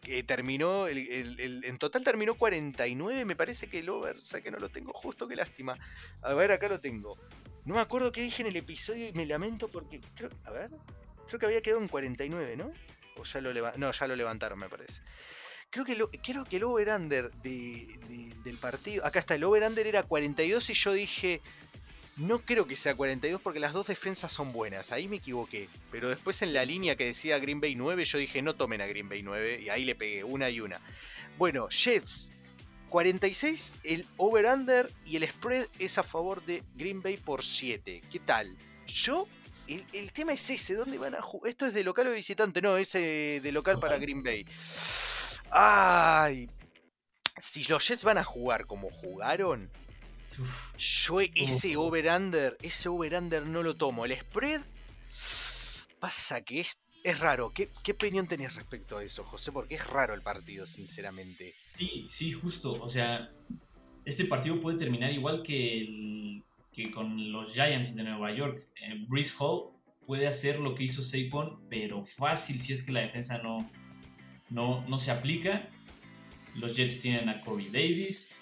[0.00, 4.52] Que terminó, el, en total terminó 49, me parece que el over, o sea que
[4.52, 5.76] no lo tengo justo, qué lástima.
[6.22, 7.18] A ver, acá lo tengo.
[7.64, 10.00] No me acuerdo qué dije en el episodio y me lamento porque,
[10.44, 10.70] a ver,
[11.26, 12.72] creo que había quedado en 49, ¿no?
[13.16, 15.00] O ya lo, no, ya lo levantaron, me parece.
[15.70, 19.04] Creo que, lo, creo que el over-under del partido.
[19.04, 21.40] Acá está, el over-under era 42 y yo dije.
[22.16, 24.90] No creo que sea 42 porque las dos defensas son buenas.
[24.90, 25.68] Ahí me equivoqué.
[25.90, 28.86] Pero después en la línea que decía Green Bay 9, yo dije no tomen a
[28.86, 29.60] Green Bay 9.
[29.60, 30.80] Y ahí le pegué una y una.
[31.36, 32.32] Bueno, Jets
[32.88, 38.00] 46, el over-under y el spread es a favor de Green Bay por 7.
[38.10, 38.56] ¿Qué tal?
[38.86, 39.28] Yo,
[39.68, 41.50] el, el tema es ese, ¿dónde van a jugar?
[41.50, 44.46] Esto es de local o visitante, no, es de local para Green Bay.
[45.50, 46.48] Ay,
[47.38, 49.70] si los Jets van a jugar como jugaron,
[50.76, 54.04] yo ese over-under, ese over-under no lo tomo.
[54.04, 54.60] El spread
[55.98, 57.52] pasa que es, es raro.
[57.54, 59.52] ¿Qué, ¿Qué, opinión tenés respecto a eso, José?
[59.52, 61.54] Porque es raro el partido, sinceramente.
[61.76, 62.72] Sí, sí, justo.
[62.72, 63.30] O sea,
[64.04, 66.44] este partido puede terminar igual que, el,
[66.76, 68.62] que con los Giants de Nueva York.
[68.82, 69.70] Eh, Breeze Hall
[70.06, 73.68] puede hacer lo que hizo Saquon, pero fácil si es que la defensa no,
[74.50, 75.68] no, no se aplica.
[76.54, 78.34] Los Jets tienen a Corey Davis,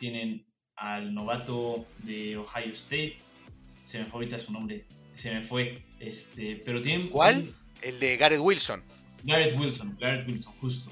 [0.00, 3.18] tienen al novato de Ohio State,
[3.64, 7.08] se me fue ahorita su nombre, se me fue, este, pero tienen...
[7.08, 7.52] ¿Cuál?
[7.82, 8.82] El de Garrett Wilson.
[9.22, 10.90] Garrett Wilson, Garrett Wilson, justo.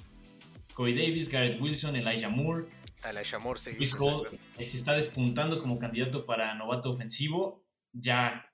[0.74, 2.66] Corey Davis, Garrett Wilson, Elijah Moore.
[3.09, 7.64] Elijah Moore se, se está despuntando como candidato para novato ofensivo.
[7.92, 8.51] Ya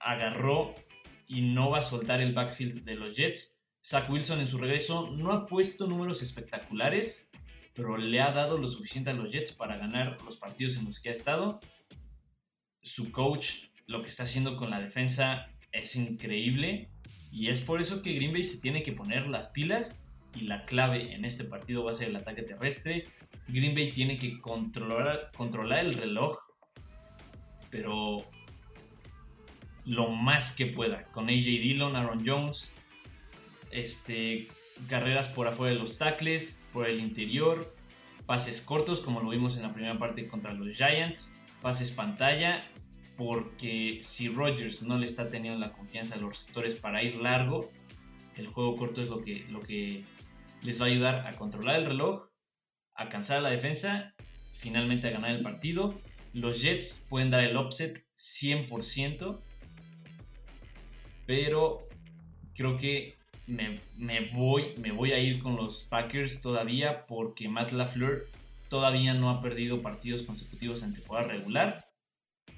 [0.00, 0.74] agarró
[1.26, 3.56] y no va a soltar el backfield de los Jets.
[3.84, 7.30] Zach Wilson en su regreso no ha puesto números espectaculares,
[7.74, 11.00] pero le ha dado lo suficiente a los Jets para ganar los partidos en los
[11.00, 11.60] que ha estado.
[12.82, 16.90] Su coach, lo que está haciendo con la defensa es increíble
[17.30, 20.02] y es por eso que Green Bay se tiene que poner las pilas
[20.34, 23.04] y la clave en este partido va a ser el ataque terrestre.
[23.48, 26.38] Green Bay tiene que controlar, controlar el reloj,
[27.70, 28.18] pero
[29.84, 32.70] lo más que pueda, con AJ Dillon, Aaron Jones,
[33.70, 34.48] este,
[34.86, 37.74] carreras por afuera de los tackles, por el interior,
[38.26, 42.62] pases cortos como lo vimos en la primera parte contra los Giants, pases pantalla,
[43.16, 47.68] porque si Rodgers no le está teniendo la confianza a los receptores para ir largo,
[48.36, 50.04] el juego corto es lo que, lo que
[50.62, 52.27] les va a ayudar a controlar el reloj,
[52.98, 54.14] a cansar a la defensa,
[54.52, 55.98] finalmente a ganar el partido.
[56.34, 59.40] Los Jets pueden dar el offset 100%,
[61.24, 61.88] pero
[62.54, 63.80] creo que me,
[64.34, 68.26] voy, me voy a ir con los Packers todavía porque Matt LaFleur
[68.68, 71.86] todavía no ha perdido partidos consecutivos en temporada regular.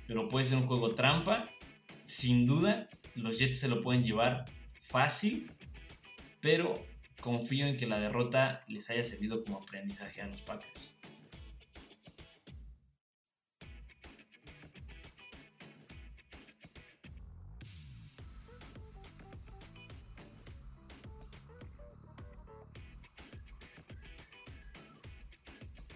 [0.06, 1.50] Pero puede ser un juego trampa.
[2.04, 4.46] Sin duda, los Jets se lo pueden llevar
[4.80, 5.50] fácil.
[6.40, 6.74] Pero
[7.20, 10.90] confío en que la derrota les haya servido como aprendizaje a los Packers.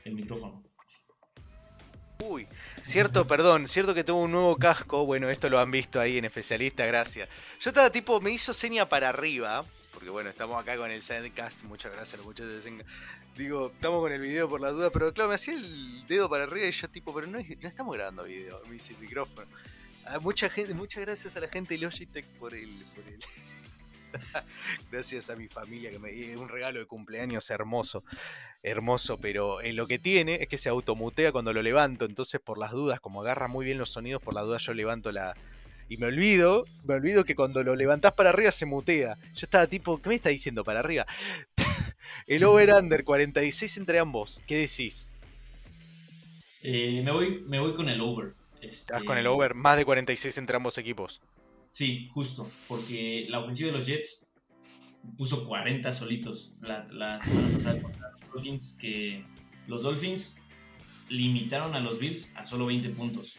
[0.04, 0.62] el micrófono.
[2.20, 2.46] Uy,
[2.82, 5.04] cierto, perdón, cierto que tengo un nuevo casco.
[5.04, 7.28] Bueno, esto lo han visto ahí en especialista, gracias.
[7.60, 9.64] Yo estaba tipo, me hizo seña para arriba,
[10.04, 12.84] porque bueno, estamos acá con el Sandcast, muchas gracias a los muchachos de.
[13.38, 16.44] Digo, estamos con el video por la duda, pero claro, me hacía el dedo para
[16.44, 19.46] arriba y yo tipo, pero no, no estamos grabando video, me dice el micrófono.
[20.20, 23.18] Mucha gente, muchas gracias a la gente de Logitech por el, por el
[24.92, 28.04] Gracias a mi familia que me dio un regalo de cumpleaños hermoso.
[28.62, 32.04] Hermoso, pero eh, lo que tiene es que se automutea cuando lo levanto.
[32.04, 35.10] Entonces, por las dudas, como agarra muy bien los sonidos, por las dudas yo levanto
[35.12, 35.34] la.
[35.88, 39.16] Y me olvido, me olvido que cuando lo levantás para arriba se mutea.
[39.34, 41.06] Yo estaba tipo, ¿qué me está diciendo para arriba?
[42.26, 44.42] El over-under 46 entre ambos.
[44.46, 45.10] ¿Qué decís?
[46.62, 48.34] Eh, me, voy, me voy con el over.
[48.62, 51.20] Estás con el over, más de 46 entre ambos equipos.
[51.70, 54.30] Sí, justo, porque la ofensiva de los Jets
[55.18, 59.24] puso 40 solitos la, semana pasada contra los Dolphins, que
[59.66, 60.40] los Dolphins
[61.10, 63.36] limitaron a los Bills a solo 20 puntos.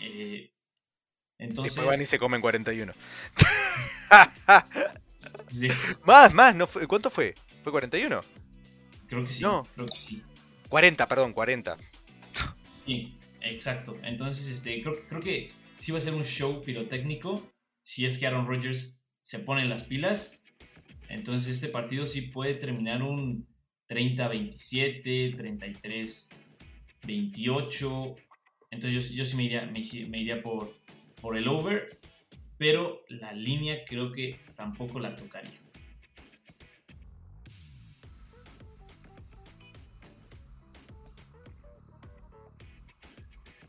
[0.00, 0.52] Eh,
[1.38, 1.74] entonces...
[1.74, 2.92] Después van y se comen 41.
[6.04, 7.34] Más, más, no fue, ¿cuánto fue?
[7.62, 8.20] ¿Fue 41?
[9.06, 9.42] Creo que sí.
[9.42, 9.66] No.
[9.74, 10.22] Creo que sí.
[10.68, 11.76] 40, perdón, 40.
[12.84, 13.96] Sí, exacto.
[14.02, 17.42] Entonces, este, creo, creo que sí va a ser un show pirotécnico
[17.88, 20.44] si es que Aaron Rodgers se pone las pilas,
[21.08, 23.48] entonces este partido sí puede terminar un
[23.88, 25.34] 30-27,
[27.02, 28.16] 33-28.
[28.70, 30.77] Entonces yo, sí me iría, me, iría por,
[31.20, 31.98] por el over,
[32.56, 35.68] pero la línea creo que tampoco la tocaría.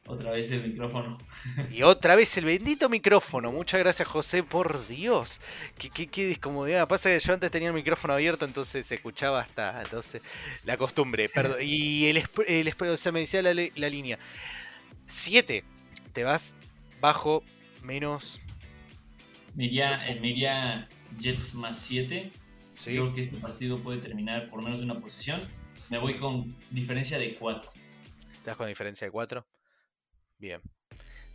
[0.10, 1.20] Otra vez el micrófono.
[1.72, 3.52] Y otra vez el bendito micrófono.
[3.52, 5.40] Muchas gracias, José, por Dios.
[5.78, 6.88] Qué, qué, qué descomodidad.
[6.88, 9.80] Pasa que yo antes tenía el micrófono abierto, entonces se escuchaba hasta.
[9.84, 10.24] Entonces,
[10.66, 11.30] la costumbre.
[11.30, 11.60] Perdón.
[11.62, 14.18] Y el, el, o sea, me decía la, línea.
[15.06, 15.64] 7.
[16.12, 16.56] Te vas
[17.00, 17.44] bajo
[17.84, 18.42] menos.
[19.56, 20.88] Media, media
[21.18, 22.32] Jets más 7.
[22.86, 25.42] Creo que este partido puede terminar por menos de una posición.
[25.90, 27.70] Me voy con diferencia de 4.
[28.44, 29.46] ¿Te vas con diferencia de 4?
[30.38, 30.62] Bien.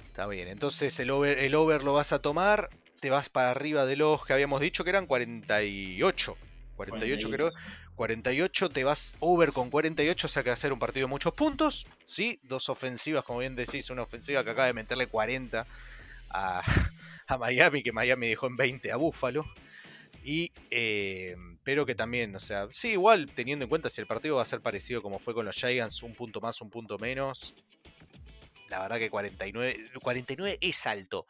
[0.06, 0.48] Está bien.
[0.48, 2.70] Entonces el over, el over lo vas a tomar.
[3.00, 6.36] Te vas para arriba de los que habíamos dicho que eran 48.
[6.76, 7.52] 48, creo.
[7.96, 11.10] 48, te vas over con 48, o sea que va a ser un partido de
[11.10, 11.86] muchos puntos.
[12.04, 15.66] Sí, dos ofensivas, como bien decís, una ofensiva que acaba de meterle 40
[16.30, 19.44] a, Miami, que Miami dejó en 20 a Buffalo.
[20.24, 24.36] Y, eh, pero que también, o sea, sí, igual teniendo en cuenta si el partido
[24.36, 27.54] va a ser parecido como fue con los Giants, un punto más, un punto menos,
[28.68, 31.26] la verdad que 49, 49 es alto.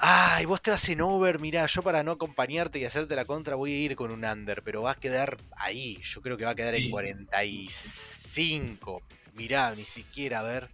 [0.00, 3.56] Ay, vos te vas en over, mirá, yo para no acompañarte y hacerte la contra
[3.56, 6.52] voy a ir con un under, pero va a quedar ahí, yo creo que va
[6.52, 9.02] a quedar en 45.
[9.34, 10.70] Mirá, ni siquiera, a ver.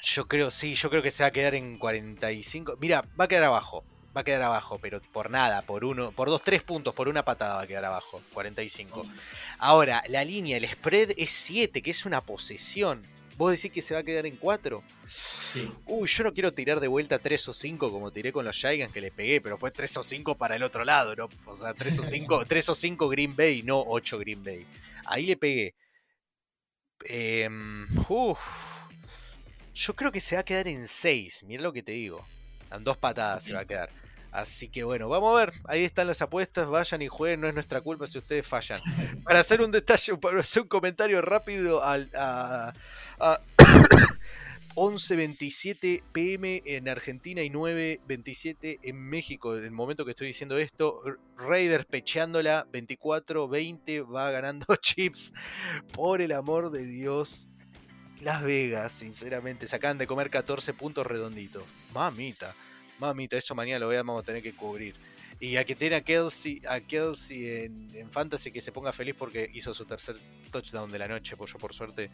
[0.00, 2.76] Yo creo, sí, yo creo que se va a quedar en 45.
[2.80, 3.84] Mira, va a quedar abajo,
[4.16, 7.24] va a quedar abajo, pero por nada, por uno, por dos, tres puntos, por una
[7.24, 9.06] patada va a quedar abajo, 45.
[9.58, 13.02] Ahora, la línea, el spread es 7, que es una posesión.
[13.36, 14.82] ¿Vos decís que se va a quedar en 4?
[15.08, 15.70] Sí.
[15.86, 18.92] Uy, yo no quiero tirar de vuelta 3 o 5 como tiré con los Giants
[18.92, 21.28] que le pegué, pero fue 3 o 5 para el otro lado, ¿no?
[21.46, 24.66] O sea, 3 o 5, 3 o 5 Green Bay, no 8 Green Bay.
[25.06, 25.74] Ahí le pegué.
[27.06, 27.48] Eh,
[29.74, 32.24] yo creo que se va a quedar en 6, mira lo que te digo.
[32.70, 33.90] En dos patadas se va a quedar.
[34.34, 35.52] Así que bueno, vamos a ver.
[35.68, 36.66] Ahí están las apuestas.
[36.66, 37.40] Vayan y jueguen.
[37.40, 38.80] No es nuestra culpa si ustedes fallan.
[39.22, 42.72] Para hacer un detalle, para hacer un comentario rápido al, a,
[43.20, 43.40] a
[44.74, 49.56] 11.27 pm en Argentina y 9.27 en México.
[49.56, 51.00] En el momento que estoy diciendo esto,
[51.36, 55.32] Raiders pecheándola 24-20 va ganando chips.
[55.92, 57.48] Por el amor de Dios.
[58.20, 61.64] Las Vegas, sinceramente, se acaban de comer 14 puntos redonditos.
[61.92, 62.54] Mamita,
[62.98, 64.94] mamita, eso mañana lo vamos a tener que cubrir.
[65.40, 69.14] Y a que tiene a Kelsey, a Kelsey en, en, Fantasy que se ponga feliz
[69.18, 70.16] porque hizo su tercer
[70.50, 72.08] touchdown de la noche, pues yo por suerte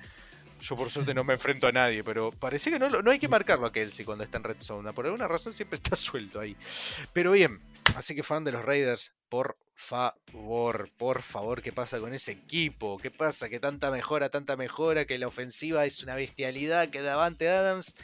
[0.61, 3.29] yo por suerte no me enfrento a nadie, pero parece que no, no hay que
[3.29, 4.93] marcarlo a Kelsey cuando está en Red Zone.
[4.93, 6.57] Por alguna razón siempre está suelto ahí.
[7.13, 7.61] Pero bien,
[7.97, 12.99] así que fan de los Raiders, por favor, por favor, ¿qué pasa con ese equipo?
[12.99, 13.49] ¿Qué pasa?
[13.49, 17.95] Que tanta mejora, tanta mejora, que la ofensiva es una bestialidad, que Davante Adams,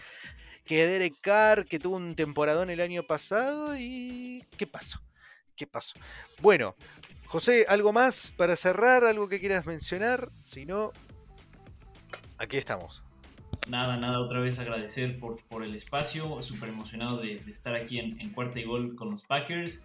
[0.64, 4.44] que Derek Carr, que tuvo un temporadón el año pasado y...
[4.56, 5.00] ¿Qué pasó?
[5.54, 5.94] ¿Qué pasó?
[6.40, 6.74] Bueno,
[7.26, 9.04] José, ¿algo más para cerrar?
[9.04, 10.30] ¿Algo que quieras mencionar?
[10.42, 10.92] Si no,
[12.38, 13.02] aquí estamos.
[13.68, 18.30] Nada, nada, otra vez agradecer por, por el espacio, súper emocionado de, estar aquí en,
[18.30, 19.84] cuarta y gol con los Packers,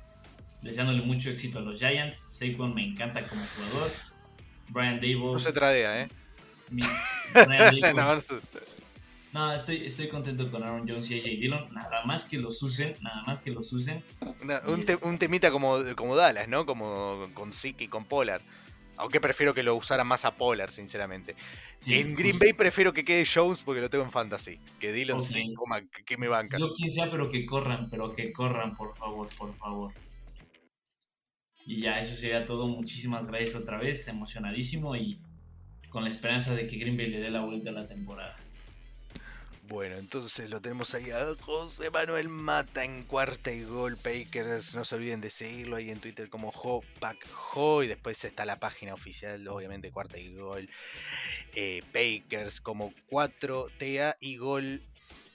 [0.61, 3.91] deseándole mucho éxito a los Giants, Saquon me encanta como jugador,
[4.69, 5.33] Brian Dable...
[5.33, 6.07] No se tradea, ¿eh?
[9.33, 11.73] No, estoy, estoy contento con Aaron Jones y AJ Dillon.
[11.73, 14.03] Nada más que los usen, nada más que los usen.
[15.03, 16.65] un, temita como, como Dallas, ¿no?
[16.65, 18.41] Como con y con Pollard.
[19.01, 21.35] Aunque prefiero que lo usara más a Pollard, sinceramente.
[21.87, 24.59] en Green Bay prefiero que quede Jones porque lo tengo en fantasy.
[24.79, 25.55] Que Dillon sí,
[26.05, 26.59] que, me banca.
[26.59, 29.91] Yo quien sea, pero que corran, pero que corran, por favor, por favor.
[31.65, 32.67] Y ya, eso sería todo.
[32.67, 34.07] Muchísimas gracias otra vez.
[34.07, 35.19] Emocionadísimo y
[35.89, 38.37] con la esperanza de que Green Bay le dé la vuelta a la temporada.
[39.71, 43.95] Bueno, entonces lo tenemos ahí a José Manuel Mata en cuarta y gol.
[43.95, 46.83] Pakers, no se olviden de seguirlo ahí en Twitter como Jo
[47.81, 50.69] Y después está la página oficial, obviamente, cuarta y gol.
[51.55, 54.81] Eh, Pakers como 4TA y gol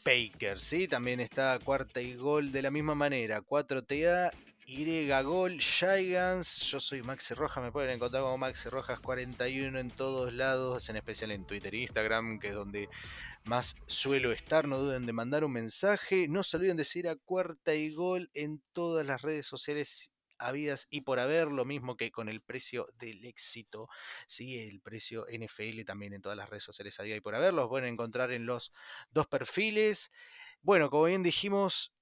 [0.02, 0.60] Pakers.
[0.60, 0.86] ¿sí?
[0.86, 3.40] También está cuarta y gol de la misma manera.
[3.40, 4.30] 4TA
[4.66, 6.60] y Gol Gigants.
[6.60, 10.96] Yo soy Maxi Rojas, me pueden encontrar como Maxi Rojas 41 en todos lados, en
[10.96, 12.88] especial en Twitter e Instagram, que es donde
[13.46, 14.68] más suelo estar.
[14.68, 16.28] No duden de mandar un mensaje.
[16.28, 20.86] No se olviden de seguir a Cuarta y Gol en todas las redes sociales habidas
[20.90, 23.88] y por haber, lo mismo que con el precio del éxito,
[24.26, 24.58] ¿sí?
[24.58, 27.88] el precio NFL también en todas las redes sociales habidas y por haber, los pueden
[27.88, 28.72] encontrar en los
[29.10, 30.10] dos perfiles.
[30.62, 31.94] Bueno, como bien dijimos,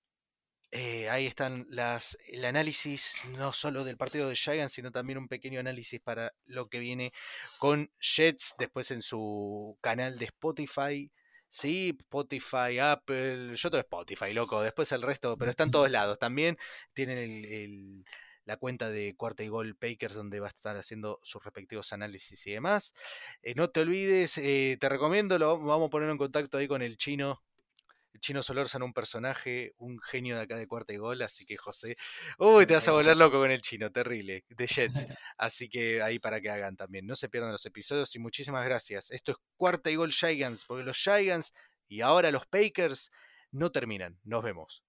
[0.71, 5.29] eh, ahí están las, el análisis no solo del partido de Giants, sino también un
[5.29, 7.13] pequeño análisis para lo que viene
[7.59, 11.13] con Jets después en su canal de Spotify.
[11.57, 16.19] Sí, Spotify, Apple, yo todo Spotify, loco, después el resto, pero están todos lados.
[16.19, 16.59] También
[16.95, 18.05] tienen
[18.45, 22.45] la cuenta de Cuarta y Gol Pakers donde va a estar haciendo sus respectivos análisis
[22.49, 22.93] y demás.
[23.43, 26.83] Eh, no te olvides, eh, te recomiendo, lo vamos a poner en contacto ahí con
[26.83, 27.54] el chino el
[28.21, 28.41] Chino
[28.75, 31.97] en un personaje, un genio de acá de cuarta y gol, así que José,
[32.39, 35.07] uy, te vas a volver loco con el chino, terrible, de Jets.
[35.39, 37.07] Así que ahí para que hagan también.
[37.07, 39.11] No se pierdan los episodios y muchísimas gracias.
[39.11, 41.53] Esto es cuarta y gol Giants, porque los Giants
[41.89, 43.11] y ahora los Pakers
[43.51, 44.19] no terminan.
[44.25, 44.85] Nos vemos.